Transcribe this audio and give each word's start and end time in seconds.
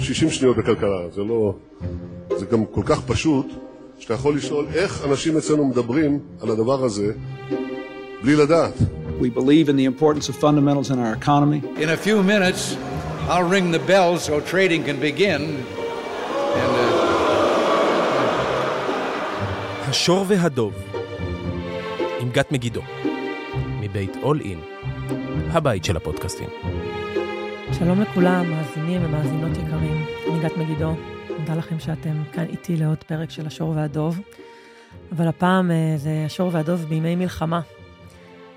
60 0.00 0.30
שניות 0.30 0.56
בכלכלה, 0.56 1.08
זה 1.14 1.22
לא... 1.24 1.54
זה 2.38 2.46
גם 2.46 2.64
כל 2.64 2.82
כך 2.84 3.00
פשוט, 3.00 3.46
שאתה 3.98 4.14
יכול 4.14 4.36
לשאול 4.36 4.66
איך 4.74 5.04
אנשים 5.04 5.36
אצלנו 5.36 5.64
מדברים 5.64 6.18
על 6.40 6.50
הדבר 6.50 6.84
הזה 6.84 7.12
בלי 8.22 8.36
לדעת. 8.36 8.74
We 9.20 9.30
believe 9.38 9.68
in 9.68 9.76
the 9.76 9.84
importance 9.84 10.28
of 10.30 10.36
fundamentals 10.36 10.90
in 10.90 10.98
our 10.98 11.12
economy. 11.22 11.60
In 11.76 11.88
a 11.90 11.96
few 12.06 12.22
minutes, 12.22 12.76
I'll 13.28 13.50
ring 13.56 13.70
the 13.70 13.84
bell 13.92 14.18
so 14.18 14.40
trading 14.40 14.82
can 14.84 14.98
begin. 15.00 15.42
And, 16.62 16.72
uh... 16.76 17.10
השור 19.88 20.24
והדוב, 20.28 20.74
עם 22.20 22.30
גת 22.30 22.52
מגידו, 22.52 22.80
מבית 23.80 24.16
אול 24.22 24.40
אין, 24.40 24.60
הבית 25.52 25.84
של 25.84 25.96
הפודקאסטים. 25.96 26.48
שלום 27.80 28.00
לכולם, 28.00 28.50
מאזינים 28.50 29.04
ומאזינות 29.04 29.56
יקרים, 29.56 30.04
אני 30.30 30.42
גת 30.42 30.56
מגידו, 30.56 30.94
מודה 31.38 31.54
לכם 31.54 31.78
שאתם 31.78 32.22
כאן 32.32 32.44
איתי 32.44 32.76
לעוד 32.76 33.04
פרק 33.04 33.30
של 33.30 33.46
השור 33.46 33.72
והדוב, 33.76 34.20
אבל 35.12 35.28
הפעם 35.28 35.70
אה, 35.70 35.94
זה 35.96 36.22
השור 36.26 36.50
והדוב 36.52 36.84
בימי 36.84 37.16
מלחמה. 37.16 37.60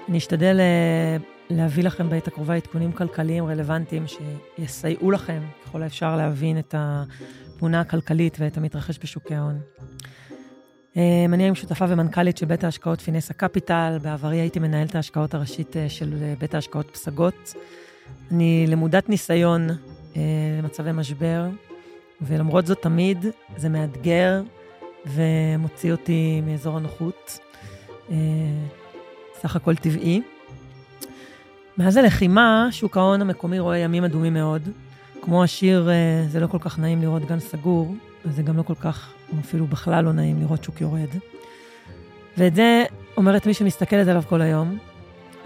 אני 0.09 0.17
אשתדל 0.17 0.59
אה, 0.59 1.17
להביא 1.49 1.83
לכם 1.83 2.09
בעת 2.09 2.27
הקרובה 2.27 2.55
עדכונים 2.55 2.91
כלכליים 2.91 3.45
רלוונטיים 3.45 4.05
שיסייעו 4.07 5.11
לכם 5.11 5.41
ככל 5.65 5.83
האפשר 5.83 6.15
להבין 6.15 6.59
את 6.59 6.75
התמונה 6.77 7.79
הכלכלית 7.79 8.37
ואת 8.39 8.57
המתרחש 8.57 8.99
בשוקי 9.03 9.35
ההון. 9.35 9.59
אה, 10.97 11.25
אני 11.33 11.43
היום 11.43 11.55
שותפה 11.55 11.85
ומנכ"לית 11.89 12.37
של 12.37 12.45
בית 12.45 12.63
ההשקעות 12.63 13.01
פינסה 13.01 13.33
קפיטל, 13.33 13.97
בעברי 14.01 14.37
הייתי 14.37 14.59
מנהלת 14.59 14.95
ההשקעות 14.95 15.33
הראשית 15.33 15.75
של 15.87 16.33
בית 16.39 16.55
ההשקעות 16.55 16.89
פסגות. 16.91 17.53
אני 18.31 18.65
למודת 18.67 19.09
ניסיון 19.09 19.69
אה, 20.15 20.21
למצבי 20.59 20.91
משבר, 20.91 21.45
ולמרות 22.21 22.65
זאת 22.65 22.81
תמיד 22.81 23.25
זה 23.57 23.69
מאתגר 23.69 24.41
ומוציא 25.05 25.91
אותי 25.91 26.41
מאזור 26.45 26.77
הנוחות. 26.77 27.39
אה, 28.11 28.15
סך 29.41 29.55
הכל 29.55 29.75
טבעי. 29.75 30.21
מאז 31.77 31.97
הלחימה, 31.97 32.67
שוק 32.71 32.97
ההון 32.97 33.21
המקומי 33.21 33.59
רואה 33.59 33.77
ימים 33.77 34.03
אדומים 34.03 34.33
מאוד. 34.33 34.61
כמו 35.21 35.43
השיר, 35.43 35.89
אה, 35.89 36.25
זה 36.29 36.39
לא 36.39 36.47
כל 36.47 36.59
כך 36.59 36.79
נעים 36.79 37.01
לראות 37.01 37.25
גן 37.25 37.39
סגור, 37.39 37.95
וזה 38.25 38.41
גם 38.41 38.57
לא 38.57 38.63
כל 38.63 38.75
כך, 38.75 39.13
או 39.33 39.39
אפילו 39.39 39.67
בכלל 39.67 40.05
לא 40.05 40.13
נעים 40.13 40.39
לראות 40.39 40.63
שוק 40.63 40.81
יורד. 40.81 41.09
ואת 42.37 42.55
זה 42.55 42.83
אומרת 43.17 43.47
מי 43.47 43.53
שמסתכלת 43.53 44.07
עליו 44.07 44.23
כל 44.29 44.41
היום, 44.41 44.77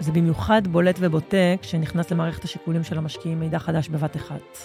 זה 0.00 0.12
במיוחד 0.12 0.66
בולט 0.66 0.96
ובוטה 1.00 1.36
כשנכנס 1.62 2.10
למערכת 2.10 2.44
השיקולים 2.44 2.84
של 2.84 2.98
המשקיעים 2.98 3.40
מידע 3.40 3.58
חדש 3.58 3.88
בבת 3.88 4.16
אחת. 4.16 4.58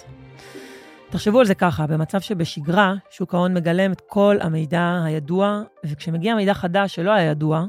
תחשבו 1.10 1.40
על 1.40 1.46
זה 1.46 1.56
ככה, 1.56 1.88
במצב 1.88 2.20
שבשגרה, 2.20 2.94
שוק 3.10 3.34
ההון 3.34 3.54
מגלם 3.54 3.92
את 3.92 4.02
כל 4.08 4.38
המידע 4.42 5.02
הידוע, 5.06 5.62
וכשמגיע 5.86 6.36
מידע 6.36 6.54
חדש 6.54 6.96
שלא 6.96 7.12
היה 7.12 7.32
ידוע, 7.32 7.66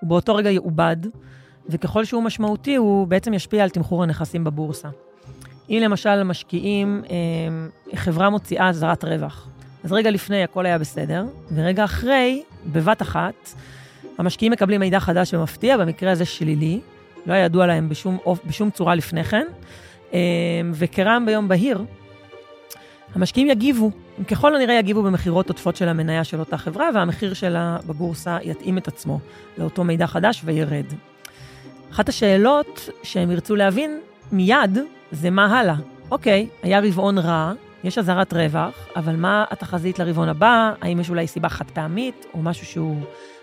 הוא 0.00 0.08
באותו 0.08 0.34
רגע 0.34 0.50
יעובד, 0.50 0.96
וככל 1.68 2.04
שהוא 2.04 2.22
משמעותי, 2.22 2.76
הוא 2.76 3.06
בעצם 3.06 3.34
ישפיע 3.34 3.62
על 3.62 3.70
תמחור 3.70 4.02
הנכסים 4.02 4.44
בבורסה. 4.44 4.88
אם 5.70 5.80
למשל 5.82 6.22
משקיעים, 6.22 7.02
אה, 7.10 7.96
חברה 7.98 8.30
מוציאה 8.30 8.68
אזהרת 8.68 9.04
רווח, 9.04 9.48
אז 9.84 9.92
רגע 9.92 10.10
לפני 10.10 10.42
הכל 10.42 10.66
היה 10.66 10.78
בסדר, 10.78 11.24
ורגע 11.54 11.84
אחרי, 11.84 12.42
בבת 12.66 13.02
אחת, 13.02 13.34
המשקיעים 14.18 14.52
מקבלים 14.52 14.80
מידע 14.80 15.00
חדש 15.00 15.34
ומפתיע, 15.34 15.76
במקרה 15.76 16.12
הזה 16.12 16.24
שלילי, 16.24 16.80
לא 17.26 17.32
היה 17.32 17.44
ידוע 17.44 17.66
להם 17.66 17.88
בשום, 17.88 18.18
בשום 18.46 18.70
צורה 18.70 18.94
לפני 18.94 19.24
כן, 19.24 19.46
אמ, 20.12 20.18
וכרעם 20.74 21.26
ביום 21.26 21.48
בהיר, 21.48 21.84
המשקיעים 23.14 23.50
יגיבו, 23.50 23.90
הם 24.18 24.24
ככל 24.24 24.56
הנראה 24.56 24.74
יגיבו 24.74 25.02
במכירות 25.02 25.48
עודפות 25.48 25.76
של 25.76 25.88
המניה 25.88 26.24
של 26.24 26.40
אותה 26.40 26.58
חברה, 26.58 26.88
והמחיר 26.94 27.34
שלה 27.34 27.76
בבורסה 27.86 28.38
יתאים 28.42 28.78
את 28.78 28.88
עצמו 28.88 29.18
לאותו 29.58 29.84
מידע 29.84 30.06
חדש 30.06 30.40
וירד. 30.44 30.84
אחת 31.92 32.08
השאלות 32.08 32.88
שהם 33.02 33.30
ירצו 33.30 33.56
להבין 33.56 34.00
מיד 34.32 34.78
זה 35.12 35.30
מה 35.30 35.58
הלאה. 35.58 35.74
אוקיי, 36.10 36.48
היה 36.62 36.80
רבעון 36.80 37.18
רע, 37.18 37.52
יש 37.84 37.98
אזהרת 37.98 38.32
רווח, 38.32 38.86
אבל 38.96 39.16
מה 39.16 39.44
התחזית 39.50 39.98
לרבעון 39.98 40.28
הבא? 40.28 40.72
האם 40.80 41.00
יש 41.00 41.10
אולי 41.10 41.26
סיבה 41.26 41.48
חד 41.48 41.70
פעמית, 41.70 42.26
או 42.34 42.42
משהו 42.42 42.66
שהוא 42.66 42.96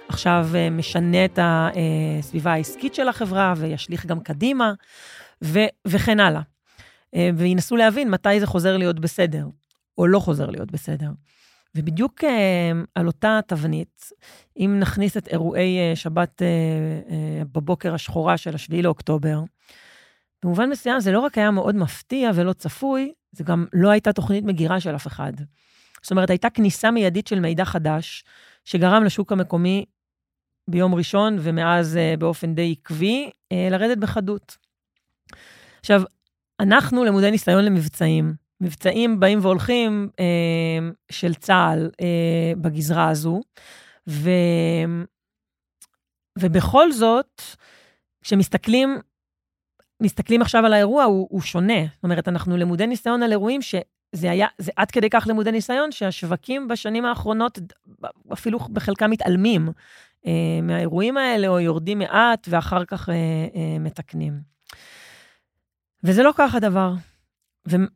עכשיו 0.09 0.47
אה, 0.56 0.69
משנה 0.69 1.25
את 1.25 1.40
הסביבה 1.41 2.53
העסקית 2.53 2.95
של 2.95 3.07
החברה 3.07 3.53
וישליך 3.57 4.06
גם 4.06 4.19
קדימה, 4.19 4.73
ו- 5.44 5.72
וכן 5.88 6.19
הלאה. 6.19 6.41
אה, 7.16 7.29
וינסו 7.38 7.75
להבין 7.75 8.09
מתי 8.09 8.40
זה 8.40 8.47
חוזר 8.47 8.78
להיות 8.78 9.00
בסדר, 9.00 9.47
או 9.97 10.07
לא 10.07 10.19
חוזר 10.19 10.50
להיות 10.50 10.72
בסדר. 10.72 11.09
ובדיוק 11.75 12.23
אה, 12.23 12.72
על 12.95 13.07
אותה 13.07 13.40
תבנית, 13.47 14.09
אם 14.57 14.78
נכניס 14.79 15.18
את 15.18 15.28
אירועי 15.28 15.95
שבת 15.95 16.41
בבוקר 17.51 17.94
השחורה 17.94 18.38
של 18.38 18.56
השביעי 18.56 18.81
לאוקטובר, 18.81 19.39
במובן 20.44 20.69
מסוים 20.69 21.00
זה 21.00 21.12
לא 21.12 21.19
רק 21.19 21.38
היה 21.38 21.51
מאוד 21.51 21.75
מפתיע 21.75 22.31
ולא 22.35 22.53
צפוי, 22.53 23.12
זה 23.31 23.44
גם 23.44 23.66
לא 23.74 23.89
הייתה 23.89 24.13
תוכנית 24.13 24.44
מגירה 24.44 24.79
של 24.79 24.95
אף 24.95 25.07
אחד. 25.07 25.34
זאת 26.01 26.12
אומרת, 26.12 26.29
הייתה 26.29 26.50
כניסה 26.50 26.91
מיידית 26.91 27.28
של 27.28 27.39
מידע 27.39 27.66
חדש, 27.66 28.24
שגרם 28.66 29.03
לשוק 29.03 29.31
המקומי 29.31 29.85
ביום 30.67 30.95
ראשון, 30.95 31.38
ומאז 31.39 31.95
uh, 31.95 32.19
באופן 32.19 32.55
די 32.55 32.75
עקבי, 32.79 33.29
uh, 33.29 33.55
לרדת 33.72 33.97
בחדות. 33.97 34.57
עכשיו, 35.79 36.01
אנחנו 36.59 37.03
למודי 37.03 37.31
ניסיון 37.31 37.66
למבצעים. 37.66 38.33
מבצעים 38.61 39.19
באים 39.19 39.39
והולכים 39.41 40.09
uh, 40.11 40.94
של 41.11 41.33
צה"ל 41.33 41.89
uh, 41.91 42.59
בגזרה 42.61 43.09
הזו, 43.09 43.41
ו... 44.07 44.29
ובכל 46.39 46.91
זאת, 46.91 47.41
כשמסתכלים 48.22 48.97
מסתכלים 50.01 50.41
עכשיו 50.41 50.66
על 50.66 50.73
האירוע, 50.73 51.03
הוא, 51.03 51.27
הוא 51.29 51.41
שונה. 51.41 51.81
זאת 51.95 52.03
אומרת, 52.03 52.27
אנחנו 52.27 52.57
למודי 52.57 52.88
ניסיון 52.88 53.23
על 53.23 53.31
אירועים 53.31 53.61
שזה 53.61 54.31
היה, 54.31 54.47
זה 54.57 54.72
עד 54.75 54.91
כדי 54.91 55.09
כך 55.09 55.27
למודי 55.29 55.51
ניסיון, 55.51 55.91
שהשווקים 55.91 56.67
בשנים 56.67 57.06
האחרונות 57.06 57.59
אפילו 58.33 58.59
בחלקם 58.59 59.11
מתעלמים 59.11 59.67
אה, 59.67 59.73
מהאירועים 60.63 61.17
האלה, 61.17 61.47
או 61.47 61.59
יורדים 61.59 61.99
מעט, 61.99 62.47
ואחר 62.49 62.85
כך 62.85 63.09
אה, 63.09 63.15
אה, 63.15 63.79
מתקנים. 63.79 64.33
וזה 66.03 66.23
לא 66.23 66.31
כך 66.35 66.55
הדבר, 66.55 66.93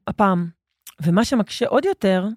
הפעם. 0.07 0.47
ומה 1.01 1.25
שמקשה 1.25 1.67
עוד 1.67 1.85
יותר, 1.85 2.27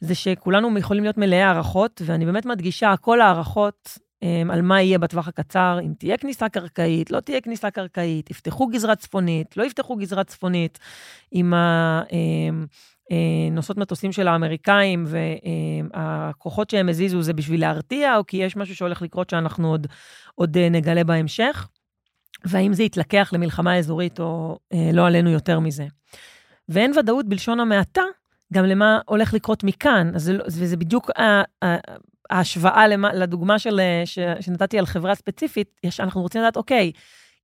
זה 0.00 0.14
שכולנו 0.14 0.78
יכולים 0.78 1.02
להיות 1.02 1.18
מלאי 1.18 1.42
הערכות, 1.42 2.02
ואני 2.04 2.26
באמת 2.26 2.46
מדגישה, 2.46 2.94
כל 3.00 3.20
הערכות 3.20 3.98
על 4.50 4.62
מה 4.62 4.82
יהיה 4.82 4.98
בטווח 4.98 5.28
הקצר, 5.28 5.78
אם 5.82 5.92
תהיה 5.98 6.16
כניסה 6.16 6.48
קרקעית, 6.48 7.10
לא 7.10 7.20
תהיה 7.20 7.40
כניסה 7.40 7.70
קרקעית, 7.70 8.30
יפתחו 8.30 8.66
גזרה 8.66 8.96
צפונית, 8.96 9.56
לא 9.56 9.64
יפתחו 9.64 9.96
גזרה 9.96 10.24
צפונית, 10.24 10.78
עם 11.30 11.54
אה, 13.12 13.50
נושאות 13.50 13.78
מטוסים 13.78 14.12
של 14.12 14.28
האמריקאים, 14.28 15.04
והכוחות 15.08 16.70
שהם 16.70 16.88
הזיזו 16.88 17.22
זה 17.22 17.32
בשביל 17.32 17.60
להרתיע, 17.60 18.16
או 18.16 18.26
כי 18.26 18.36
יש 18.36 18.56
משהו 18.56 18.76
שהולך 18.76 19.02
לקרות 19.02 19.30
שאנחנו 19.30 19.68
עוד, 19.68 19.86
עוד 20.34 20.56
אה, 20.56 20.68
נגלה 20.68 21.04
בהמשך, 21.04 21.68
והאם 22.44 22.72
זה 22.72 22.82
יתלקח 22.82 23.30
למלחמה 23.32 23.78
אזורית 23.78 24.20
או 24.20 24.58
אה, 24.72 24.90
לא 24.92 25.06
עלינו 25.06 25.30
יותר 25.30 25.60
מזה. 25.60 25.86
ואין 26.68 26.98
ודאות 26.98 27.28
בלשון 27.28 27.60
המעטה 27.60 28.02
גם 28.52 28.64
למה 28.64 29.00
הולך 29.06 29.34
לקרות 29.34 29.64
מכאן, 29.64 30.10
וזה 30.46 30.76
בדיוק 30.76 31.10
ההשוואה 32.30 32.86
לדוגמה 32.88 33.58
של, 33.58 33.80
שנתתי 34.40 34.78
על 34.78 34.86
חברה 34.86 35.14
ספציפית, 35.14 35.80
יש, 35.84 36.00
אנחנו 36.00 36.22
רוצים 36.22 36.40
לדעת, 36.40 36.56
אוקיי, 36.56 36.92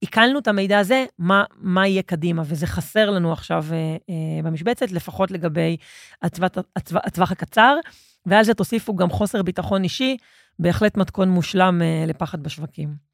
עיכלנו 0.02 0.38
את 0.38 0.48
המידע 0.48 0.78
הזה, 0.78 1.04
מה, 1.18 1.44
מה 1.56 1.86
יהיה 1.86 2.02
קדימה, 2.02 2.42
וזה 2.46 2.66
חסר 2.66 3.10
לנו 3.10 3.32
עכשיו 3.32 3.64
אה, 3.72 3.76
אה, 3.76 4.42
במשבצת, 4.42 4.92
לפחות 4.92 5.30
לגבי 5.30 5.76
הטווח, 6.22 7.32
הקצר, 7.32 7.76
ועל 8.26 8.44
זה 8.44 8.54
תוסיפו 8.54 8.96
גם 8.96 9.10
חוסר 9.10 9.42
ביטחון 9.42 9.82
אישי, 9.84 10.16
בהחלט 10.58 10.96
מתכון 10.96 11.28
מושלם 11.28 11.82
אה, 11.82 12.04
לפחד 12.06 12.42
בשווקים. 12.42 13.12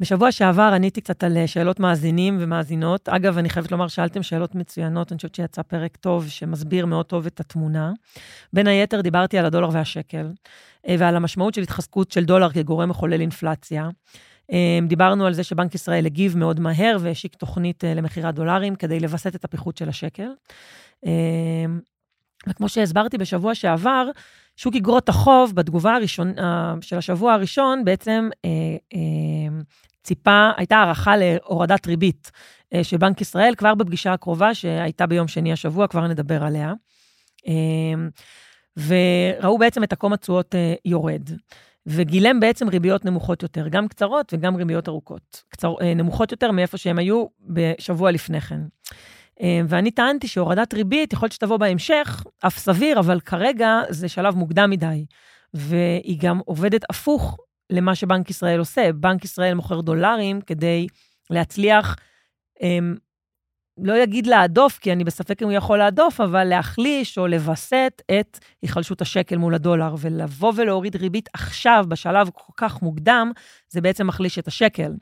בשבוע 0.00 0.32
שעבר 0.32 0.70
עניתי 0.74 1.00
קצת 1.00 1.24
על 1.24 1.36
אה, 1.36 1.46
שאלות 1.46 1.80
מאזינים 1.80 2.36
ומאזינות. 2.40 3.08
אגב, 3.08 3.38
אני 3.38 3.50
חייבת 3.50 3.72
לומר, 3.72 3.88
שאלתם 3.88 4.22
שאלות 4.22 4.54
מצוינות, 4.54 5.12
אני 5.12 5.16
חושבת 5.16 5.34
שיצא 5.34 5.62
פרק 5.62 5.96
טוב 5.96 6.28
שמסביר 6.28 6.86
מאוד 6.86 7.06
טוב 7.06 7.26
את 7.26 7.40
התמונה. 7.40 7.92
בין 8.52 8.66
היתר, 8.66 9.00
דיברתי 9.00 9.38
על 9.38 9.46
הדולר 9.46 9.68
והשקל, 9.72 10.32
אה, 10.88 10.96
ועל 10.98 11.16
המשמעות 11.16 11.54
של 11.54 11.62
התחזקות 11.62 12.12
של 12.12 12.24
דולר 12.24 12.52
כגורם 12.52 12.88
מחולל 12.88 13.20
אינפלציה. 13.20 13.88
אמ, 14.52 14.86
דיברנו 14.88 15.26
על 15.26 15.32
זה 15.32 15.44
שבנק 15.44 15.74
ישראל 15.74 16.06
הגיב 16.06 16.36
מאוד 16.36 16.60
מהר 16.60 16.96
והשיק 17.00 17.34
תוכנית 17.34 17.84
אה, 17.84 17.94
למכירת 17.94 18.34
דולרים 18.34 18.74
כדי 18.74 19.00
לווסת 19.00 19.34
את 19.34 19.44
הפיחות 19.44 19.76
של 19.76 19.88
השקל. 19.88 20.28
אמ, 21.06 21.80
וכמו 22.48 22.68
שהסברתי 22.68 23.18
בשבוע 23.18 23.54
שעבר, 23.54 24.10
שוק 24.56 24.76
אגרות 24.76 25.08
החוב 25.08 25.54
בתגובה 25.54 25.94
הראשון, 25.94 26.38
אה, 26.38 26.74
של 26.80 26.98
השבוע 26.98 27.32
הראשון 27.32 27.84
בעצם 27.84 28.28
אה, 28.44 28.98
ציפה, 30.02 30.50
הייתה 30.56 30.76
הערכה 30.76 31.16
להורדת 31.16 31.86
ריבית 31.86 32.30
של 32.82 32.96
בנק 32.96 33.20
ישראל 33.20 33.54
כבר 33.56 33.74
בפגישה 33.74 34.12
הקרובה 34.12 34.54
שהייתה 34.54 35.06
ביום 35.06 35.28
שני 35.28 35.52
השבוע, 35.52 35.86
כבר 35.86 36.06
נדבר 36.06 36.44
עליה. 36.44 36.72
וראו 38.76 39.58
בעצם 39.58 39.84
את 39.84 39.92
עקום 39.92 40.12
התשואות 40.12 40.54
יורד. 40.84 41.30
וגילם 41.88 42.40
בעצם 42.40 42.68
ריביות 42.68 43.04
נמוכות 43.04 43.42
יותר, 43.42 43.68
גם 43.68 43.88
קצרות 43.88 44.34
וגם 44.34 44.56
ריביות 44.56 44.88
ארוכות. 44.88 45.42
קצר, 45.48 45.74
נמוכות 45.96 46.32
יותר 46.32 46.50
מאיפה 46.50 46.78
שהם 46.78 46.98
היו 46.98 47.26
בשבוע 47.40 48.10
לפני 48.10 48.40
כן. 48.40 48.60
ואני 49.68 49.90
טענתי 49.90 50.28
שהורדת 50.28 50.74
ריבית, 50.74 51.12
יכול 51.12 51.26
להיות 51.26 51.32
שתבוא 51.32 51.56
בהמשך, 51.56 52.24
אף 52.46 52.58
סביר, 52.58 52.98
אבל 52.98 53.20
כרגע 53.20 53.80
זה 53.88 54.08
שלב 54.08 54.34
מוקדם 54.34 54.70
מדי. 54.70 55.04
והיא 55.54 56.18
גם 56.20 56.40
עובדת 56.44 56.84
הפוך 56.90 57.38
למה 57.70 57.94
שבנק 57.94 58.30
ישראל 58.30 58.58
עושה. 58.58 58.92
בנק 58.92 59.24
ישראל 59.24 59.54
מוכר 59.54 59.80
דולרים 59.80 60.40
כדי 60.40 60.86
להצליח, 61.30 61.96
הם, 62.60 62.96
לא 63.82 64.02
יגיד 64.02 64.26
להדוף, 64.26 64.78
כי 64.78 64.92
אני 64.92 65.04
בספק 65.04 65.42
אם 65.42 65.48
הוא 65.48 65.56
יכול 65.56 65.78
להדוף, 65.78 66.20
אבל 66.20 66.44
להחליש 66.44 67.18
או 67.18 67.26
לווסת 67.26 68.02
את 68.20 68.38
היחלשות 68.62 69.00
השקל 69.00 69.36
מול 69.36 69.54
הדולר. 69.54 69.94
ולבוא 69.98 70.52
ולהוריד 70.56 70.96
ריבית 70.96 71.28
עכשיו, 71.32 71.84
בשלב 71.88 72.30
כל 72.34 72.52
כך 72.56 72.82
מוקדם, 72.82 73.32
זה 73.68 73.80
בעצם 73.80 74.06
מחליש 74.06 74.38
את 74.38 74.48
השקל. 74.48 74.92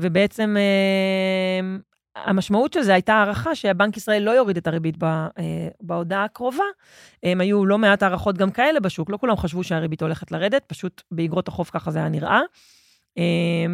ובעצם 0.00 0.56
המשמעות 2.16 2.72
של 2.72 2.82
זה 2.82 2.92
הייתה 2.92 3.14
הערכה 3.14 3.54
שבנק 3.54 3.96
ישראל 3.96 4.22
לא 4.22 4.30
יוריד 4.30 4.56
את 4.56 4.66
הריבית 4.66 5.02
אה, 5.02 5.28
בהודעה 5.80 6.24
הקרובה. 6.24 6.64
הם 7.22 7.40
היו 7.40 7.66
לא 7.66 7.78
מעט 7.78 8.02
הערכות 8.02 8.38
גם 8.38 8.50
כאלה 8.50 8.80
בשוק, 8.80 9.10
לא 9.10 9.16
כולם 9.16 9.36
חשבו 9.36 9.64
שהריבית 9.64 10.02
הולכת 10.02 10.32
לרדת, 10.32 10.64
פשוט 10.66 11.02
באגרות 11.10 11.48
החוב 11.48 11.70
ככה 11.72 11.90
זה 11.90 11.98
היה 11.98 12.08
נראה. 12.08 12.40
אה, 13.18 13.22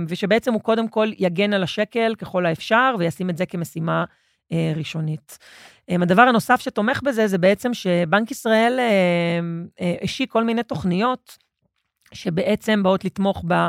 ושבעצם 0.08 0.52
הוא 0.52 0.60
קודם 0.60 0.88
כל 0.88 1.10
יגן 1.18 1.52
על 1.52 1.62
השקל 1.62 2.14
ככל 2.14 2.46
האפשר 2.46 2.94
וישים 2.98 3.30
את 3.30 3.36
זה 3.36 3.46
כמשימה 3.46 4.04
אה, 4.52 4.72
ראשונית. 4.76 5.38
הדבר 5.88 6.22
הנוסף 6.22 6.60
שתומך 6.60 7.00
בזה 7.02 7.26
זה 7.26 7.38
בעצם 7.38 7.74
שבנק 7.74 8.30
ישראל 8.30 8.80
השיק 10.02 10.32
כל 10.32 10.44
מיני 10.44 10.62
תוכניות 10.62 11.38
שבעצם 12.12 12.82
באות 12.82 13.04
לתמוך. 13.04 13.44
אמ, 13.44 13.68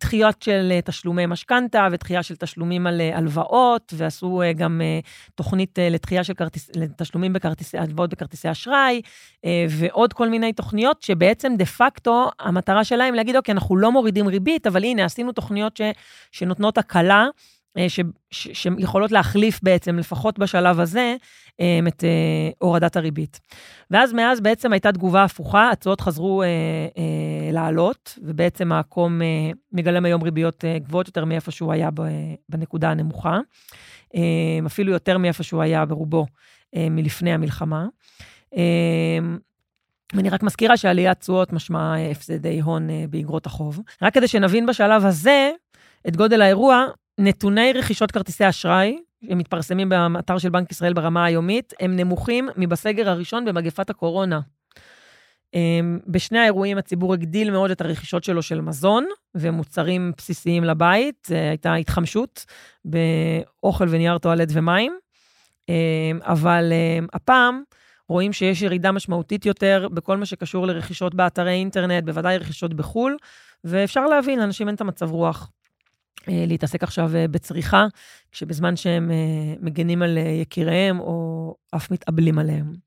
דחיות 0.00 0.42
של 0.42 0.68
אה, 0.70 0.80
תשלומי 0.84 1.26
משכנתה 1.26 1.88
ודחייה 1.92 2.22
של 2.22 2.36
תשלומים 2.36 2.86
על 2.86 3.00
אה, 3.00 3.18
הלוואות, 3.18 3.94
ועשו 3.96 4.42
אה, 4.42 4.52
גם 4.52 4.80
תוכנית 5.34 5.78
לדחייה 5.90 6.24
של 6.24 6.34
כרטיס, 6.34 6.70
תשלומים 6.96 7.32
בכרטיסי, 7.32 7.78
הלוואות 7.78 8.10
בכרטיסי 8.10 8.50
אשראי, 8.50 9.02
ועוד 9.70 10.12
כל 10.12 10.28
מיני 10.28 10.52
תוכניות 10.52 11.02
שבעצם 11.02 11.52
דה 11.58 11.64
פקטו 11.64 12.30
המטרה 12.40 12.84
שלהם 12.84 13.14
להגיד, 13.14 13.36
אוקיי, 13.36 13.52
אנחנו 13.52 13.76
לא 13.76 13.92
מורידים 13.92 14.26
ריבית, 14.26 14.66
אבל 14.66 14.84
הנה, 14.84 15.04
עשינו 15.04 15.32
תוכניות 15.32 15.76
ש, 15.76 15.82
שנותנות 16.32 16.78
הקלה. 16.78 17.26
ש, 17.88 18.00
ש, 18.30 18.48
שיכולות 18.52 19.12
להחליף 19.12 19.60
בעצם, 19.62 19.98
לפחות 19.98 20.38
בשלב 20.38 20.80
הזה, 20.80 21.16
את 21.88 22.04
אה, 22.04 22.50
הורדת 22.58 22.96
הריבית. 22.96 23.40
ואז 23.90 24.12
מאז 24.12 24.40
בעצם 24.40 24.72
הייתה 24.72 24.92
תגובה 24.92 25.24
הפוכה, 25.24 25.70
התשואות 25.70 26.00
חזרו 26.00 26.42
אה, 26.42 26.46
אה, 26.98 27.52
לעלות, 27.52 28.18
ובעצם 28.22 28.72
העקום 28.72 29.22
אה, 29.22 29.26
מגלם 29.72 30.04
היום 30.04 30.22
ריביות 30.22 30.64
אה, 30.64 30.78
גבוהות 30.78 31.06
יותר 31.06 31.24
מאיפה 31.24 31.50
שהוא 31.50 31.72
היה 31.72 31.90
בנקודה 32.48 32.90
הנמוכה, 32.90 33.38
אה, 34.14 34.66
אפילו 34.66 34.92
יותר 34.92 35.18
מאיפה 35.18 35.42
שהוא 35.42 35.62
היה 35.62 35.84
ברובו 35.84 36.26
אה, 36.76 36.88
מלפני 36.90 37.32
המלחמה. 37.32 37.86
אה, 38.56 39.18
ואני 40.14 40.30
רק 40.30 40.42
מזכירה 40.42 40.76
שעליית 40.76 41.20
תשואות 41.20 41.52
משמעה 41.52 42.10
הפסדי 42.10 42.60
הון 42.60 42.88
באגרות 43.10 43.46
החוב. 43.46 43.80
רק 44.02 44.14
כדי 44.14 44.28
שנבין 44.28 44.66
בשלב 44.66 45.04
הזה 45.04 45.50
את 46.08 46.16
גודל 46.16 46.42
האירוע, 46.42 46.86
נתוני 47.18 47.72
רכישות 47.72 48.10
כרטיסי 48.10 48.48
אשראי, 48.48 48.98
הם 49.30 49.38
מתפרסמים 49.38 49.88
באתר 49.88 50.38
של 50.38 50.48
בנק 50.48 50.70
ישראל 50.70 50.92
ברמה 50.92 51.24
היומית, 51.24 51.72
הם 51.80 51.96
נמוכים 51.96 52.48
מבסגר 52.56 53.10
הראשון 53.10 53.44
במגפת 53.44 53.90
הקורונה. 53.90 54.40
אמ, 55.54 55.98
בשני 56.06 56.38
האירועים 56.38 56.78
הציבור 56.78 57.12
הגדיל 57.12 57.50
מאוד 57.50 57.70
את 57.70 57.80
הרכישות 57.80 58.24
שלו 58.24 58.42
של 58.42 58.60
מזון 58.60 59.04
ומוצרים 59.34 60.12
בסיסיים 60.16 60.64
לבית, 60.64 61.28
הייתה 61.30 61.74
התחמשות 61.74 62.44
באוכל 62.84 63.86
ונייר 63.88 64.18
טואלט 64.18 64.48
ומים, 64.52 64.98
אמ, 65.68 65.74
אבל 66.22 66.72
אמ, 66.72 67.06
הפעם 67.12 67.62
רואים 68.08 68.32
שיש 68.32 68.62
ירידה 68.62 68.92
משמעותית 68.92 69.46
יותר 69.46 69.88
בכל 69.92 70.16
מה 70.16 70.26
שקשור 70.26 70.66
לרכישות 70.66 71.14
באתרי 71.14 71.52
אינטרנט, 71.52 72.04
בוודאי 72.04 72.38
רכישות 72.38 72.74
בחו"ל, 72.74 73.16
ואפשר 73.64 74.06
להבין, 74.06 74.38
לאנשים 74.38 74.68
אין 74.68 74.74
את 74.74 74.80
המצב 74.80 75.10
רוח. 75.10 75.50
אה, 76.28 76.44
להתעסק 76.46 76.82
עכשיו 76.82 77.16
אה, 77.16 77.28
בצריכה, 77.28 77.86
כשבזמן 78.32 78.76
שהם 78.76 79.10
אה, 79.10 79.54
מגנים 79.60 80.02
על 80.02 80.18
יקיריהם 80.42 81.00
או 81.00 81.54
אף 81.76 81.90
מתאבלים 81.90 82.38
עליהם. 82.38 82.86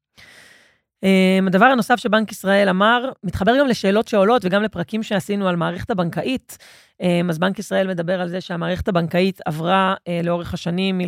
הדבר 1.47 1.65
הנוסף 1.65 1.95
שבנק 1.95 2.31
ישראל 2.31 2.69
אמר, 2.69 3.11
מתחבר 3.23 3.59
גם 3.59 3.67
לשאלות 3.67 4.07
שעולות 4.07 4.45
וגם 4.45 4.63
לפרקים 4.63 5.03
שעשינו 5.03 5.47
על 5.47 5.55
מערכת 5.55 5.89
הבנקאית. 5.89 6.57
אז 7.29 7.39
בנק 7.39 7.59
ישראל 7.59 7.87
מדבר 7.87 8.21
על 8.21 8.29
זה 8.29 8.41
שהמערכת 8.41 8.87
הבנקאית 8.87 9.41
עברה 9.45 9.95
לאורך 10.23 10.53
השנים, 10.53 11.01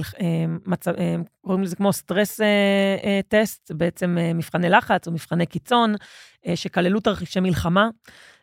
קוראים 1.41 1.63
לזה 1.63 1.75
כמו 1.75 1.93
סטרס 1.93 2.39
טסט, 3.27 3.71
בעצם 3.71 4.17
מבחני 4.35 4.69
לחץ 4.69 5.07
או 5.07 5.11
מבחני 5.11 5.45
קיצון, 5.45 5.95
שכללו 6.55 6.99
תרחישי 6.99 7.39
מלחמה. 7.39 7.89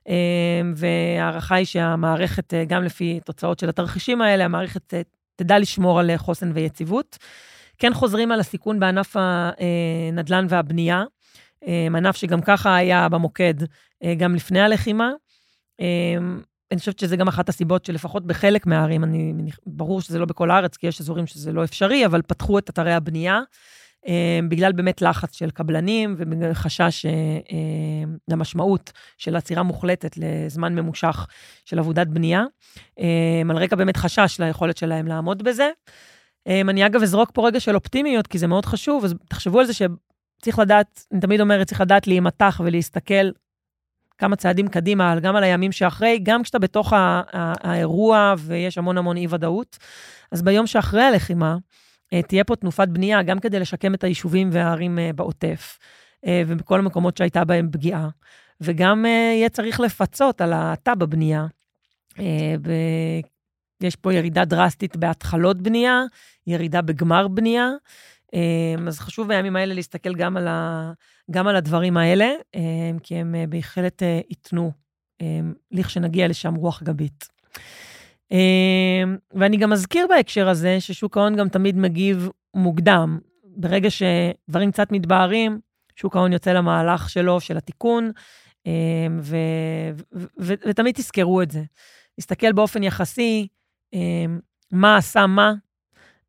אמ, 0.08 0.74
וההערכה 0.76 1.54
היא 1.54 1.66
שהמערכת, 1.66 2.54
אה, 2.54 2.64
גם 2.64 2.84
לפי 2.84 3.20
תוצאות 3.24 3.58
של 3.58 3.68
התרחישים 3.68 4.22
האלה, 4.22 4.44
המערכת 4.44 4.94
אה, 4.94 5.02
תדע 5.36 5.58
לשמור 5.58 6.00
על 6.00 6.10
אה, 6.10 6.18
חוסן 6.18 6.50
ויציבות. 6.54 7.18
כן 7.78 7.94
חוזרים 7.94 8.32
על 8.32 8.40
הסיכון 8.40 8.80
בענף 8.80 9.16
הנדל"ן 9.16 10.46
והבנייה, 10.48 11.04
אמ, 11.66 11.96
ענף 11.96 12.16
שגם 12.16 12.40
ככה 12.40 12.76
היה 12.76 13.08
במוקד 13.08 13.54
גם 14.16 14.34
לפני 14.34 14.60
הלחימה. 14.60 15.10
אמ, 15.80 16.40
אני 16.72 16.78
חושבת 16.78 16.98
שזה 16.98 17.16
גם 17.16 17.28
אחת 17.28 17.48
הסיבות 17.48 17.84
שלפחות 17.84 18.26
בחלק 18.26 18.66
מהערים, 18.66 19.04
אני, 19.04 19.32
ברור 19.66 20.00
שזה 20.00 20.18
לא 20.18 20.26
בכל 20.26 20.50
הארץ, 20.50 20.76
כי 20.76 20.86
יש 20.86 21.00
אזורים 21.00 21.26
שזה 21.26 21.52
לא 21.52 21.64
אפשרי, 21.64 22.06
אבל 22.06 22.22
פתחו 22.22 22.58
את 22.58 22.70
אתרי 22.70 22.92
הבנייה. 22.92 23.40
אה, 24.06 24.40
בגלל 24.48 24.72
באמת 24.72 25.02
לחץ 25.02 25.36
של 25.36 25.50
קבלנים 25.50 26.16
וחשש 26.18 27.06
אה, 27.06 27.10
אה, 27.12 27.56
למשמעות 28.28 28.92
של 29.18 29.36
עצירה 29.36 29.62
מוחלטת 29.62 30.16
לזמן 30.16 30.74
ממושך 30.74 31.26
של 31.64 31.78
עבודת 31.78 32.06
בנייה, 32.06 32.44
על 33.50 33.56
רקע 33.56 33.76
באמת 33.76 33.96
חשש 33.96 34.40
ליכולת 34.40 34.76
שלהם 34.76 35.06
לעמוד 35.06 35.42
בזה. 35.42 35.70
אני 36.48 36.86
אגב 36.86 37.02
אזרוק 37.02 37.30
פה 37.34 37.46
רגע 37.46 37.60
של 37.60 37.74
אופטימיות, 37.74 38.26
כי 38.26 38.38
זה 38.38 38.46
מאוד 38.46 38.66
חשוב, 38.66 39.04
אז 39.04 39.14
תחשבו 39.28 39.60
על 39.60 39.66
זה 39.66 39.72
שצריך 39.72 40.58
לדעת, 40.58 41.04
אני 41.12 41.20
תמיד 41.20 41.40
אומרת, 41.40 41.66
צריך 41.66 41.80
לדעת 41.80 42.06
להימתח 42.06 42.60
ולהסתכל 42.64 43.30
כמה 44.18 44.36
צעדים 44.36 44.68
קדימה, 44.68 45.20
גם 45.20 45.36
על 45.36 45.44
הימים 45.44 45.72
שאחרי, 45.72 46.18
גם 46.22 46.42
כשאתה 46.42 46.58
בתוך 46.58 46.92
האירוע 47.32 48.34
ויש 48.38 48.78
המון 48.78 48.98
המון 48.98 49.16
אי-ודאות. 49.16 49.78
אז 50.32 50.42
ביום 50.42 50.66
שאחרי 50.66 51.02
הלחימה, 51.02 51.56
תהיה 52.28 52.44
פה 52.44 52.56
תנופת 52.56 52.88
בנייה, 52.88 53.22
גם 53.22 53.40
כדי 53.40 53.60
לשקם 53.60 53.94
את 53.94 54.04
היישובים 54.04 54.48
והערים 54.52 54.98
אה, 54.98 55.10
בעוטף, 55.12 55.78
אה, 56.26 56.42
ובכל 56.46 56.78
המקומות 56.78 57.16
שהייתה 57.16 57.44
בהם 57.44 57.68
פגיעה, 57.72 58.08
וגם 58.60 59.04
יהיה 59.06 59.48
צריך 59.48 59.80
לפצות 59.80 60.40
על 60.40 60.52
האטה 60.52 60.94
בבנייה. 60.94 61.46
יש 63.80 63.96
פה 63.96 64.14
ירידה 64.14 64.44
דרסטית 64.44 64.96
בהתחלות 64.96 65.62
בנייה, 65.62 66.02
ירידה 66.46 66.82
בגמר 66.82 67.28
בנייה, 67.28 67.68
אז 68.88 68.98
חשוב 68.98 69.28
בימים 69.28 69.56
האלה 69.56 69.74
להסתכל 69.74 70.14
גם 70.14 70.36
על, 70.36 70.48
ה, 70.48 70.92
גם 71.30 71.46
על 71.46 71.56
הדברים 71.56 71.96
האלה, 71.96 72.30
כי 73.02 73.16
הם 73.16 73.34
בהחלט 73.48 74.02
ייתנו, 74.30 74.72
לכשנגיע 75.70 76.28
לשם 76.28 76.54
רוח 76.54 76.82
גבית. 76.82 77.28
אמ, 78.30 79.16
ואני 79.34 79.56
גם 79.56 79.72
אזכיר 79.72 80.06
בהקשר 80.06 80.48
הזה 80.48 80.80
ששוק 80.80 81.16
ההון 81.16 81.36
גם 81.36 81.48
תמיד 81.48 81.76
מגיב 81.76 82.28
מוקדם. 82.54 83.18
ברגע 83.44 83.88
שדברים 83.90 84.72
קצת 84.72 84.92
מתבהרים, 84.92 85.60
שוק 85.96 86.16
ההון 86.16 86.32
יוצא 86.32 86.52
למהלך 86.52 87.10
שלו, 87.10 87.40
של 87.40 87.56
התיקון, 87.56 88.10
אמ, 88.66 88.72
ו, 89.22 89.36
ו, 90.14 90.24
ו, 90.40 90.54
ותמיד 90.68 90.94
תזכרו 90.94 91.42
את 91.42 91.50
זה. 91.50 91.62
להסתכל 92.18 92.52
באופן 92.52 92.82
יחסי, 92.82 93.48
אמ, 93.92 94.40
מה 94.72 94.96
עשה 94.96 95.26
מה, 95.26 95.52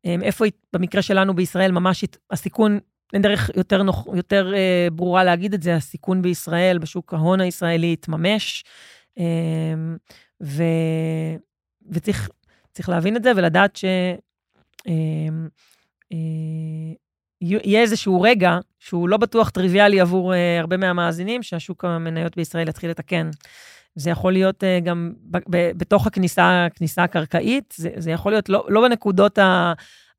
איפה 0.04 0.44
במקרה 0.72 1.02
שלנו 1.02 1.34
בישראל 1.34 1.72
ממש 1.72 2.04
הסיכון, 2.30 2.78
אין 3.12 3.22
דרך 3.22 3.50
יותר, 3.56 3.82
נוח, 3.82 4.06
יותר 4.14 4.54
אה, 4.54 4.88
ברורה 4.92 5.24
להגיד 5.24 5.54
את 5.54 5.62
זה, 5.62 5.74
הסיכון 5.74 6.22
בישראל, 6.22 6.78
בשוק 6.78 7.14
ההון 7.14 7.40
הישראלי 7.40 7.92
התממש. 7.92 8.64
ו... 10.42 10.62
וצריך 11.88 12.88
להבין 12.88 13.16
את 13.16 13.22
זה 13.22 13.32
ולדעת 13.36 13.76
ש... 13.76 13.84
אמ, 14.86 15.48
אה, 16.12 16.18
יהיה 17.40 17.80
איזשהו 17.80 18.20
רגע 18.20 18.58
שהוא 18.78 19.08
לא 19.08 19.16
בטוח 19.16 19.50
טריוויאלי 19.50 20.00
עבור 20.00 20.34
אה, 20.34 20.60
הרבה 20.60 20.76
מהמאזינים, 20.76 21.42
שהשוק 21.42 21.84
המניות 21.84 22.36
בישראל 22.36 22.68
יתחיל 22.68 22.90
לתקן. 22.90 23.30
זה 23.94 24.10
יכול 24.10 24.32
להיות 24.32 24.64
אה, 24.64 24.80
גם 24.80 25.12
בתוך 25.76 26.06
הכניסה, 26.06 26.66
הכניסה 26.66 27.02
הקרקעית, 27.02 27.74
זה, 27.76 27.90
זה 27.96 28.10
יכול 28.10 28.32
להיות 28.32 28.48
לא, 28.48 28.66
לא 28.68 28.88
בנקודות 28.88 29.38
ה, 29.38 29.72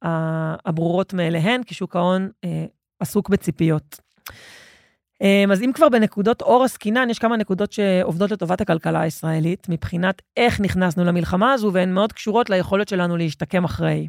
ה, 0.05 0.69
הברורות 0.69 1.13
מאליהן, 1.13 1.63
כי 1.63 1.73
שוק 1.73 1.95
ההון 1.95 2.29
עסוק 2.99 3.29
בציפיות. 3.29 3.99
אמ, 5.21 5.51
אז 5.51 5.61
אם 5.61 5.71
כבר 5.73 5.89
בנקודות 5.89 6.41
אור 6.41 6.63
עסקינן, 6.63 7.09
יש 7.09 7.19
כמה 7.19 7.37
נקודות 7.37 7.71
שעובדות 7.71 8.31
לטובת 8.31 8.61
הכלכלה 8.61 9.01
הישראלית, 9.01 9.69
מבחינת 9.69 10.21
איך 10.37 10.61
נכנסנו 10.61 11.03
למלחמה 11.03 11.53
הזו, 11.53 11.71
והן 11.73 11.93
מאוד 11.93 12.13
קשורות 12.13 12.49
ליכולת 12.49 12.87
שלנו 12.87 13.17
להשתקם 13.17 13.63
אחרי. 13.63 14.07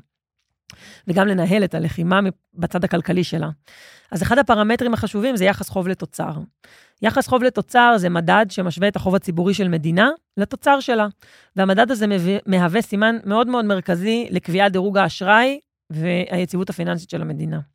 וגם 1.08 1.26
לנהל 1.26 1.64
את 1.64 1.74
הלחימה 1.74 2.20
בצד 2.54 2.84
הכלכלי 2.84 3.24
שלה. 3.24 3.50
אז 4.12 4.22
אחד 4.22 4.38
הפרמטרים 4.38 4.94
החשובים 4.94 5.36
זה 5.36 5.44
יחס 5.44 5.68
חוב 5.68 5.88
לתוצר. 5.88 6.32
יחס 7.02 7.26
חוב 7.26 7.42
לתוצר 7.42 7.94
זה 7.96 8.08
מדד 8.08 8.46
שמשווה 8.48 8.88
את 8.88 8.96
החוב 8.96 9.14
הציבורי 9.14 9.54
של 9.54 9.68
מדינה 9.68 10.10
לתוצר 10.36 10.80
שלה. 10.80 11.06
והמדד 11.56 11.90
הזה 11.90 12.06
מהווה 12.46 12.82
סימן 12.82 13.16
מאוד 13.24 13.46
מאוד 13.46 13.64
מרכזי 13.64 14.28
לקביעת 14.30 14.72
דירוג 14.72 14.98
האשראי 14.98 15.60
והיציבות 15.90 16.70
הפיננסית 16.70 17.10
של 17.10 17.22
המדינה. 17.22 17.71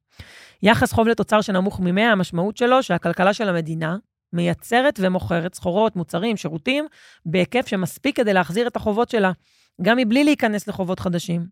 יחס 0.64 0.94
חוב 0.94 1.08
לתוצר 1.08 1.42
שנמוך 1.42 1.80
מ-100, 1.80 2.02
המשמעות 2.02 2.58
שלו 2.58 2.84
שהכלכלה 2.84 3.34
של 3.34 3.50
המדינה 3.50 3.98
מייצרת 4.34 5.00
ומוכרת 5.04 5.54
סחורות, 5.54 5.96
מוצרים, 5.96 6.38
שירותים, 6.38 6.86
בהיקף 7.26 7.68
שמספיק 7.68 8.16
כדי 8.16 8.34
להחזיר 8.34 8.68
את 8.68 8.76
החובות 8.76 9.10
שלה, 9.10 9.32
גם 9.82 9.98
מבלי 9.98 10.24
להיכנס 10.24 10.68
לחובות 10.68 11.00
חדשים. 11.00 11.46